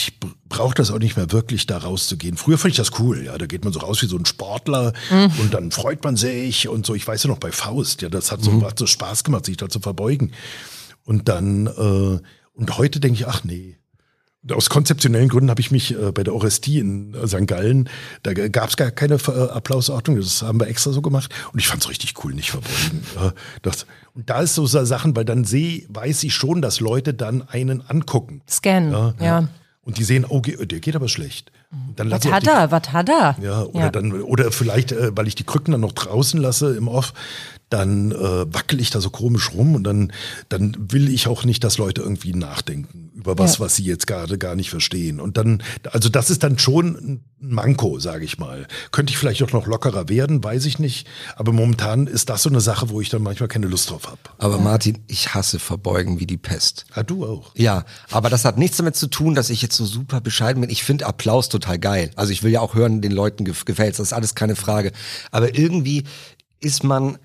[0.50, 2.38] braucht das auch nicht mehr wirklich, da rauszugehen.
[2.38, 4.94] Früher fand ich das cool, ja, da geht man so raus wie so ein Sportler
[5.10, 5.32] mhm.
[5.40, 6.94] und dann freut man sich und so.
[6.94, 8.66] Ich weiß ja noch bei Faust, ja, das hat so, mhm.
[8.66, 10.32] hat so Spaß gemacht, sich da zu verbeugen.
[11.06, 12.20] Und dann, äh,
[12.54, 13.78] und heute denke ich, ach nee.
[14.52, 17.48] Aus konzeptionellen Gründen habe ich mich äh, bei der Orestie in äh, St.
[17.48, 17.90] Gallen,
[18.24, 21.34] da gab es gar keine äh, Applausordnung, das haben wir extra so gemacht.
[21.54, 23.04] Und ich fand es richtig cool, nicht verbeugen.
[23.16, 27.14] Ja, das, und da ist so Sachen, weil dann sehe, weiß ich schon, dass Leute
[27.14, 28.42] dann einen angucken.
[28.50, 29.14] Scannen, ja.
[29.20, 29.48] ja.
[29.86, 31.52] Und die sehen, oh, der geht aber schlecht.
[31.96, 32.72] Dann was hat er?
[32.72, 33.36] Was hat er?
[33.42, 33.90] Ja, oder ja.
[33.90, 37.14] dann, oder vielleicht, äh, weil ich die Krücken dann noch draußen lasse im Off,
[37.74, 40.14] dann äh, wackel ich da so komisch rum und dann,
[40.50, 43.60] dann will ich auch nicht, dass Leute irgendwie nachdenken über was, ja.
[43.62, 45.20] was sie jetzt gerade gar nicht verstehen.
[45.20, 48.68] Und dann, also das ist dann schon ein Manko, sage ich mal.
[48.92, 51.08] Könnte ich vielleicht auch noch lockerer werden, weiß ich nicht.
[51.36, 54.20] Aber momentan ist das so eine Sache, wo ich dann manchmal keine Lust drauf habe.
[54.38, 56.86] Aber Martin, ich hasse Verbeugen wie die Pest.
[56.96, 57.56] Ja, du auch.
[57.56, 60.70] Ja, aber das hat nichts damit zu tun, dass ich jetzt so super bescheiden bin.
[60.70, 62.12] Ich finde Applaus total geil.
[62.16, 64.92] Also ich will ja auch hören, den Leuten gefällt Das ist alles keine Frage.
[65.32, 66.04] Aber irgendwie
[66.60, 67.18] ist man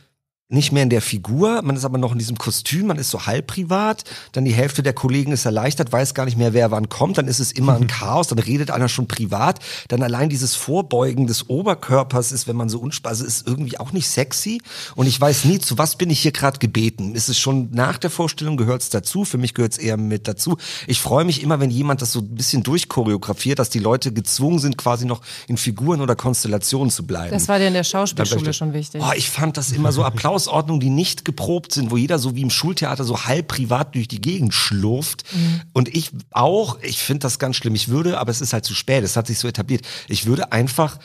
[0.51, 3.26] nicht mehr in der Figur, man ist aber noch in diesem Kostüm, man ist so
[3.26, 6.88] halb privat, dann die Hälfte der Kollegen ist erleichtert, weiß gar nicht mehr, wer wann
[6.88, 10.55] kommt, dann ist es immer ein Chaos, dann redet einer schon privat, dann allein dieses
[10.55, 14.62] Vorbeugen des Oberkörpers ist, wenn man so unspaß, also ist irgendwie auch nicht sexy
[14.96, 17.14] und ich weiß nie, zu was bin ich hier gerade gebeten.
[17.14, 20.28] Ist es schon nach der Vorstellung, gehört es dazu, für mich gehört es eher mit
[20.28, 20.57] dazu.
[20.86, 24.61] Ich freue mich immer, wenn jemand das so ein bisschen durchchoreografiert, dass die Leute gezwungen
[24.61, 27.32] sind, quasi noch in Figuren oder Konstellationen zu bleiben.
[27.32, 29.03] Das war dir in der Schauspielschule schon wichtig.
[29.05, 32.36] Oh, ich fand das immer so Applaus Hausordnungen, die nicht geprobt sind, wo jeder so
[32.36, 35.24] wie im Schultheater so halb privat durch die Gegend schlurft.
[35.34, 35.62] Mhm.
[35.72, 37.74] Und ich auch, ich finde das ganz schlimm.
[37.74, 39.84] Ich würde, aber es ist halt zu spät, es hat sich so etabliert.
[40.09, 40.99] Ich würde einfach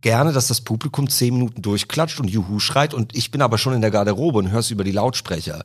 [0.00, 3.74] gerne, dass das Publikum zehn Minuten durchklatscht und Juhu schreit und ich bin aber schon
[3.74, 5.62] in der Garderobe und hör's über die Lautsprecher.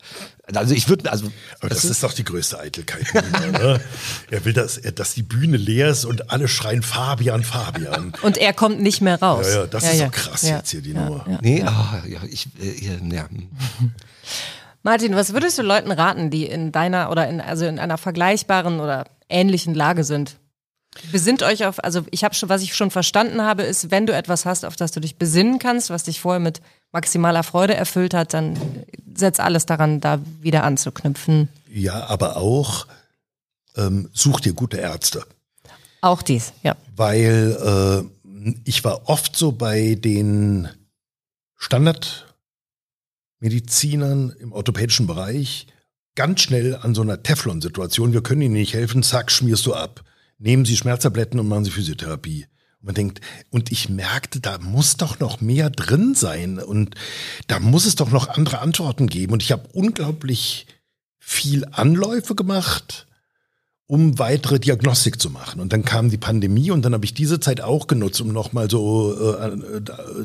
[0.54, 1.28] Also ich würde, also.
[1.60, 3.06] Aber das, das ist doch die größte Eitelkeit.
[3.14, 3.82] ne?
[4.30, 8.14] Er will, dass, dass die Bühne leer ist und alle schreien Fabian, Fabian.
[8.22, 9.48] Und er kommt nicht mehr raus.
[9.48, 10.06] Ja, ja, das ja, ist ja.
[10.06, 11.26] so krass ja, jetzt hier, die ja, Nummer.
[11.28, 13.28] Ja, nee, oh, ja, ich, äh, ja.
[14.84, 18.80] Martin, was würdest du Leuten raten, die in deiner oder in, also in einer vergleichbaren
[18.80, 20.38] oder ähnlichen Lage sind?
[21.12, 24.14] Besinnt euch auf, also ich habe schon, was ich schon verstanden habe, ist, wenn du
[24.14, 28.14] etwas hast, auf das du dich besinnen kannst, was dich vorher mit maximaler Freude erfüllt
[28.14, 28.58] hat, dann
[29.14, 31.50] setz alles daran, da wieder anzuknüpfen.
[31.70, 32.88] Ja, aber auch
[33.76, 35.26] ähm, such dir gute Ärzte.
[36.02, 36.76] Auch dies, ja.
[36.96, 40.70] Weil äh, ich war oft so bei den
[41.58, 45.68] Standardmedizinern im orthopädischen Bereich
[46.16, 48.14] ganz schnell an so einer Teflon-Situation.
[48.14, 50.06] Wir können Ihnen nicht helfen, zack, schmierst du ab
[50.38, 52.46] nehmen Sie Schmerztabletten und machen Sie Physiotherapie.
[52.80, 56.96] Und man denkt, und ich merkte, da muss doch noch mehr drin sein und
[57.48, 59.34] da muss es doch noch andere Antworten geben.
[59.34, 60.68] Und ich habe unglaublich
[61.20, 63.08] viel Anläufe gemacht,
[63.88, 65.60] um weitere Diagnostik zu machen.
[65.60, 68.70] Und dann kam die Pandemie und dann habe ich diese Zeit auch genutzt, um nochmal
[68.70, 69.58] so äh,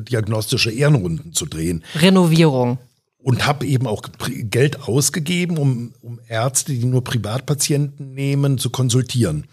[0.03, 1.83] diagnostische Ehrenrunden zu drehen.
[1.95, 2.79] Renovierung.
[3.23, 9.45] Und habe eben auch Geld ausgegeben, um, um Ärzte, die nur Privatpatienten nehmen, zu konsultieren.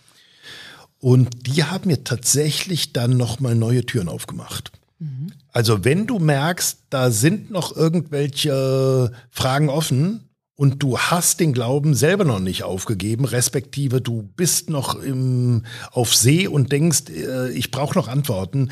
[0.99, 4.71] Und die haben mir tatsächlich dann nochmal neue Türen aufgemacht.
[4.99, 5.31] Mhm.
[5.51, 11.93] Also wenn du merkst, da sind noch irgendwelche Fragen offen und du hast den Glauben
[11.93, 17.69] selber noch nicht aufgegeben, respektive du bist noch im, auf See und denkst, äh, ich
[17.69, 18.71] brauche noch Antworten,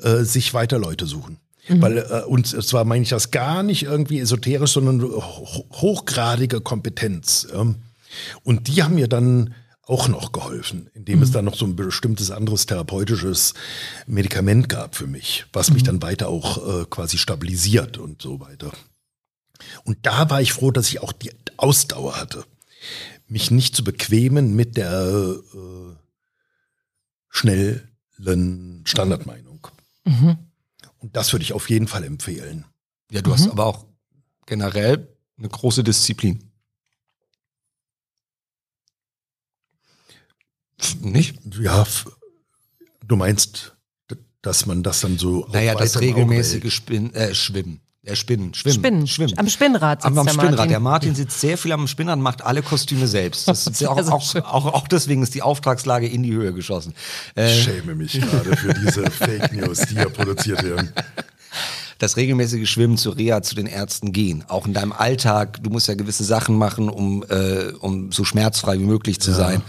[0.00, 1.38] äh, sich weiter Leute suchen.
[1.68, 1.82] Mhm.
[1.82, 7.48] Weil, äh, und zwar meine ich das gar nicht irgendwie esoterisch, sondern hochgradige Kompetenz.
[8.44, 9.54] Und die haben mir dann
[9.86, 11.22] auch noch geholfen, indem mhm.
[11.24, 13.54] es dann noch so ein bestimmtes anderes therapeutisches
[14.06, 15.74] Medikament gab für mich, was mhm.
[15.74, 18.72] mich dann weiter auch äh, quasi stabilisiert und so weiter.
[19.84, 22.44] Und da war ich froh, dass ich auch die Ausdauer hatte,
[23.28, 25.94] mich nicht zu bequemen mit der äh,
[27.28, 29.68] schnellen Standardmeinung.
[30.04, 30.38] Mhm.
[30.98, 32.64] Und das würde ich auf jeden Fall empfehlen.
[33.10, 33.52] Ja, du hast mhm.
[33.52, 33.86] aber auch
[34.46, 36.50] generell eine große Disziplin.
[41.00, 41.38] Nicht?
[41.60, 41.86] Ja,
[43.06, 43.76] du meinst,
[44.42, 45.46] dass man das dann so.
[45.52, 47.80] Naja, das regelmäßige Spin, äh, Schwimmen.
[48.02, 48.74] Äh, Spinnen, Schwimmen.
[48.74, 49.06] Spinnen.
[49.06, 49.38] Schwimmen.
[49.38, 50.56] Am Spinnrad sitzt am, am der Spinnrad.
[50.56, 50.68] Martin.
[50.68, 53.48] Der Martin sitzt sehr viel am Spinnrad, macht alle Kostüme selbst.
[53.48, 56.94] Das ist auch, auch, auch, auch deswegen ist die Auftragslage in die Höhe geschossen.
[57.34, 60.92] Äh, ich schäme mich gerade für diese Fake News, die hier produziert werden
[61.98, 64.44] das regelmäßige Schwimmen zur Reha zu den Ärzten gehen.
[64.48, 68.78] Auch in deinem Alltag, du musst ja gewisse Sachen machen, um, äh, um so schmerzfrei
[68.78, 69.36] wie möglich zu ja.
[69.36, 69.62] sein.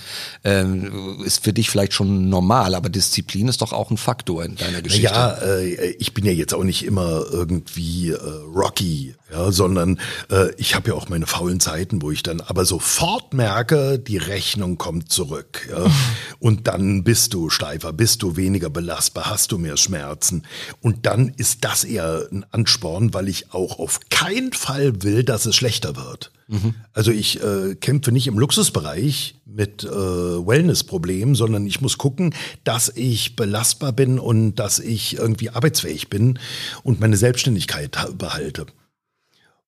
[0.44, 4.56] Ähm, ist für dich vielleicht schon normal, aber Disziplin ist doch auch ein Faktor in
[4.56, 5.06] deiner Geschichte.
[5.06, 8.18] Ja, äh, ich bin ja jetzt auch nicht immer irgendwie äh,
[8.54, 10.00] Rocky, ja, sondern
[10.32, 14.18] äh, ich habe ja auch meine faulen Zeiten, wo ich dann aber sofort merke, die
[14.18, 15.68] Rechnung kommt zurück.
[15.70, 15.92] Ja?
[16.40, 20.44] Und dann bist du steifer, bist du weniger belastbar, hast du mehr Schmerzen.
[20.82, 25.46] Und dann ist das eher ein Ansporn, weil ich auch auf keinen Fall will, dass
[25.46, 26.32] es schlechter wird.
[26.48, 26.76] Mhm.
[26.94, 32.90] Also ich äh, kämpfe nicht im Luxusbereich mit äh, Wellnessproblemen, sondern ich muss gucken, dass
[32.96, 36.40] ich belastbar bin und dass ich irgendwie arbeitsfähig bin
[36.84, 38.68] und meine Selbstständigkeit behalte.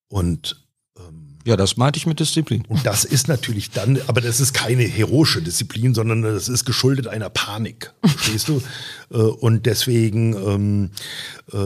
[0.09, 0.67] Und
[1.47, 2.65] ja, das meinte ich mit Disziplin.
[2.67, 7.07] Und das ist natürlich dann, aber das ist keine heroische Disziplin, sondern das ist geschuldet
[7.07, 7.93] einer Panik.
[8.03, 8.61] Verstehst du?
[9.09, 10.89] Äh, und deswegen ähm,
[11.53, 11.57] äh,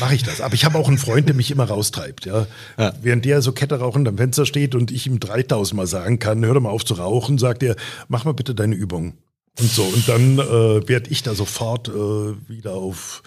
[0.00, 0.40] mache ich das.
[0.40, 2.26] Aber ich habe auch einen Freund, der mich immer raustreibt.
[2.26, 2.48] Ja?
[2.76, 2.92] ja.
[3.00, 6.44] Während der so Kette rauchend am Fenster steht und ich ihm 3000 Mal sagen kann,
[6.44, 7.76] hör doch mal auf zu rauchen, sagt er,
[8.08, 9.12] mach mal bitte deine Übung.
[9.60, 9.84] Und so.
[9.84, 13.22] Und dann äh, werde ich da sofort äh, wieder auf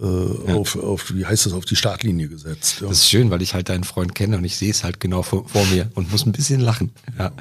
[0.00, 0.54] äh, ja.
[0.54, 2.80] auf, auf, wie heißt das, auf die Startlinie gesetzt.
[2.80, 2.88] Ja.
[2.88, 5.22] Das ist schön, weil ich halt deinen Freund kenne und ich sehe es halt genau
[5.22, 6.92] vor, vor mir und muss ein bisschen lachen.
[7.18, 7.32] Ja.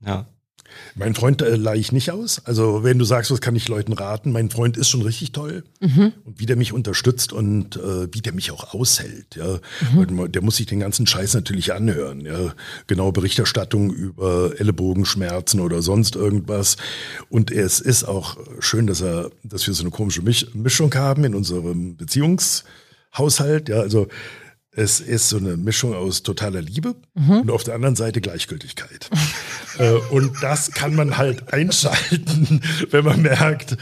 [0.06, 0.26] ja.
[0.98, 2.40] Mein Freund äh, leih ich nicht aus.
[2.46, 5.62] Also wenn du sagst, was kann ich Leuten raten, mein Freund ist schon richtig toll.
[5.80, 6.14] Mhm.
[6.24, 9.36] Und wie der mich unterstützt und äh, wie der mich auch aushält.
[9.36, 9.58] Ja.
[9.94, 10.32] Mhm.
[10.32, 12.24] Der muss sich den ganzen Scheiß natürlich anhören.
[12.24, 12.54] Ja.
[12.86, 16.78] Genaue Berichterstattung über Ellenbogenschmerzen oder sonst irgendwas.
[17.28, 21.34] Und es ist auch schön, dass er, dass wir so eine komische Mischung haben in
[21.34, 23.68] unserem Beziehungshaushalt.
[23.68, 24.08] Ja, also
[24.76, 27.40] es ist so eine Mischung aus totaler Liebe mhm.
[27.40, 29.08] und auf der anderen Seite Gleichgültigkeit.
[29.78, 32.60] äh, und das kann man halt einschalten,
[32.90, 33.78] wenn man merkt,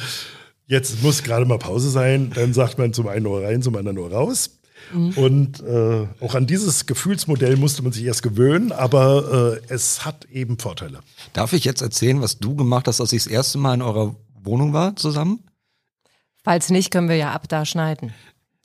[0.67, 2.31] jetzt muss gerade mal Pause sein.
[2.35, 4.61] Dann sagt man zum einen Ohr rein, zum anderen Ohr raus.
[4.93, 5.11] Mhm.
[5.17, 10.27] Und äh, auch an dieses Gefühlsmodell musste man sich erst gewöhnen, aber äh, es hat
[10.27, 11.01] eben Vorteile.
[11.33, 14.15] Darf ich jetzt erzählen, was du gemacht hast, als ich das erste Mal in eurer
[14.43, 15.43] Wohnung war zusammen?
[16.45, 18.13] Falls nicht, können wir ja ab da schneiden.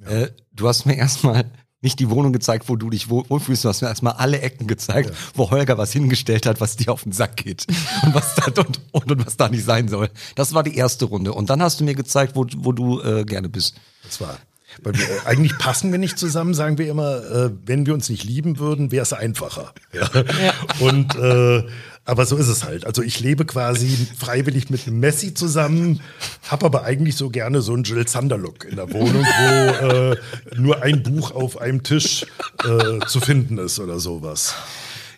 [0.02, 0.10] Ja.
[0.10, 1.46] Äh, du hast mir erstmal
[1.82, 3.64] nicht die Wohnung gezeigt, wo du dich wohlfühlst.
[3.64, 5.16] Du hast mir erstmal alle Ecken gezeigt, ja.
[5.34, 7.66] wo Holger was hingestellt hat, was dir auf den Sack geht
[8.04, 10.10] und was da und, und, und, was da nicht sein soll.
[10.36, 11.34] Das war die erste Runde.
[11.34, 13.76] Und dann hast du mir gezeigt, wo, wo du äh, gerne bist.
[14.04, 14.38] Das war.
[14.84, 18.10] Weil wir, äh, eigentlich passen wir nicht zusammen, sagen wir immer, äh, wenn wir uns
[18.10, 19.74] nicht lieben würden, wäre es einfacher.
[19.94, 20.10] Ja.
[20.14, 20.54] ja.
[20.80, 21.64] Und äh,
[22.10, 22.86] aber so ist es halt.
[22.86, 23.88] Also ich lebe quasi
[24.18, 26.02] freiwillig mit einem Messi zusammen,
[26.48, 30.18] habe aber eigentlich so gerne so einen Jill Sander-Look in der Wohnung, wo äh,
[30.56, 32.26] nur ein Buch auf einem Tisch
[32.66, 34.56] äh, zu finden ist oder sowas.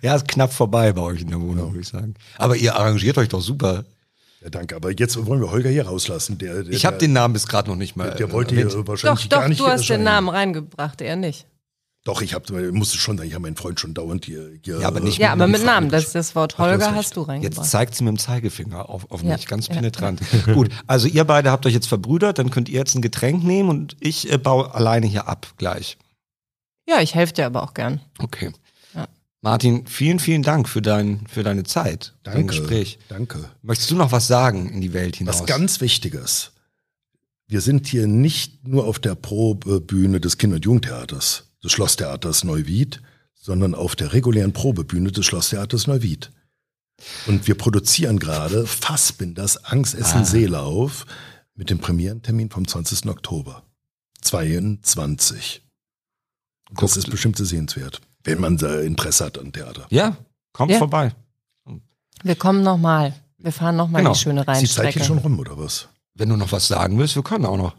[0.02, 1.72] Ja, ist knapp vorbei bei euch in der Wohnung, ja.
[1.72, 2.16] würde ich sagen.
[2.38, 3.86] Aber ihr arrangiert euch doch super.
[4.42, 4.76] Ja, danke.
[4.76, 6.40] Aber jetzt wollen wir Holger hier rauslassen.
[6.40, 8.08] Der, der ich habe den Namen bis gerade noch nicht mal.
[8.10, 9.62] Der, der wollte hier wahrscheinlich doch, gar nicht.
[9.62, 11.46] Doch, du hast den Namen reingebracht, er nicht.
[12.04, 14.50] Doch, ich habe, musste schon sagen, ich habe meinen Freund schon dauernd hier.
[14.66, 15.90] hier ja, aber nicht ja, aber mit Namen.
[15.90, 17.60] Das, das Wort Holger Ach, hast du reingebracht.
[17.60, 19.36] Jetzt zeigt sie mit dem Zeigefinger auf, auf ja.
[19.36, 20.20] mich, ganz penetrant.
[20.48, 20.54] Ja.
[20.56, 23.70] Gut, also ihr beide habt euch jetzt verbrüdert, dann könnt ihr jetzt ein Getränk nehmen
[23.70, 26.00] und ich äh, baue alleine hier ab gleich.
[26.90, 28.02] Ja, ich helfe dir aber auch gern.
[28.18, 28.52] Okay.
[28.96, 29.08] Ja.
[29.42, 32.98] Martin, vielen, vielen Dank für, dein, für deine Zeit, danke, dein Gespräch.
[33.10, 33.52] Danke.
[33.62, 35.42] Möchtest du noch was sagen in die Welt hinaus?
[35.42, 36.54] Was ganz Wichtiges.
[37.46, 43.02] Wir sind hier nicht nur auf der Probebühne des Kinder- und Jugendtheaters des Schlosstheaters Neuwied,
[43.34, 46.32] sondern auf der regulären Probebühne des Schlosstheaters Neuwied.
[47.28, 50.26] Und wir produzieren gerade Fassbinders Angstessen ah.
[50.26, 51.06] Seelauf
[51.56, 53.08] mit dem Premierentermin vom 20.
[53.08, 53.64] Oktober
[54.22, 55.64] 22.
[56.70, 56.96] Das Guckt.
[56.96, 59.88] ist bestimmt sehenswert, wenn man Interesse hat an Theater.
[59.90, 60.18] Ja,
[60.54, 60.78] kommt ja.
[60.78, 61.14] vorbei.
[62.24, 63.14] Wir kommen nochmal.
[63.40, 64.14] Wir fahren nochmal genau.
[64.14, 64.66] die schöne Rheinstrecke.
[64.66, 65.90] Ist die Zeit hier schon rum, oder was?
[66.14, 67.76] Wenn du noch was sagen willst, wir können auch noch.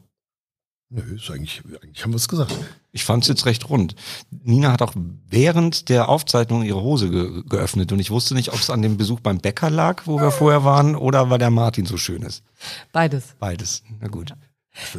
[0.90, 2.52] Nö, ist eigentlich, eigentlich haben wir es gesagt.
[2.94, 3.94] Ich fand es jetzt recht rund.
[4.30, 4.92] Nina hat auch
[5.28, 8.98] während der Aufzeichnung ihre Hose ge geöffnet und ich wusste nicht, ob es an dem
[8.98, 12.44] Besuch beim Bäcker lag, wo wir vorher waren, oder weil der Martin so schön ist.
[12.92, 13.34] Beides.
[13.38, 13.82] Beides.
[14.00, 14.34] Na gut.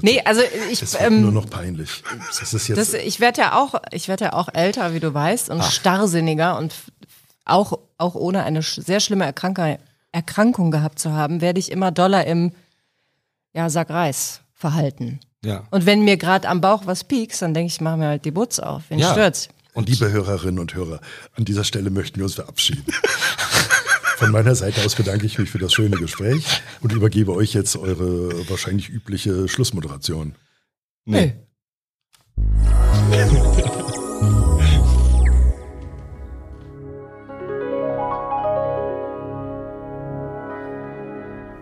[0.01, 0.41] Nee, also
[0.71, 2.03] ich das ähm, nur noch peinlich.
[2.27, 5.13] Das ist jetzt das, ich werde ja auch, ich werde ja auch älter, wie du
[5.13, 5.71] weißt, und Ach.
[5.71, 6.73] starrsinniger und
[7.45, 9.77] auch auch ohne eine sehr schlimme Erkrankung,
[10.11, 12.53] Erkrankung gehabt zu haben, werde ich immer doller im
[13.53, 15.19] ja Sack Reis verhalten.
[15.43, 15.63] Ja.
[15.71, 18.31] Und wenn mir gerade am Bauch was piekst, dann denke ich, mach mir halt die
[18.31, 18.83] Butz auf.
[18.89, 19.11] Wen ja.
[19.11, 19.49] stört's?
[19.73, 21.01] Und liebe Hörerinnen und Hörer,
[21.35, 22.85] an dieser Stelle möchten wir uns verabschieden.
[24.17, 26.45] Von meiner Seite aus bedanke ich mich für das schöne Gespräch
[26.81, 30.35] und übergebe euch jetzt eure wahrscheinlich übliche Schlussmoderation.
[31.05, 31.33] Nee.
[33.09, 33.33] Hey.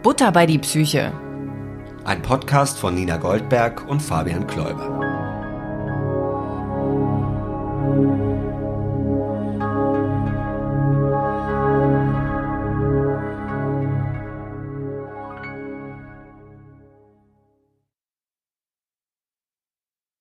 [0.03, 1.13] Butter bei die Psyche
[2.04, 5.02] ein Podcast von Nina Goldberg und Fabian Kläuber.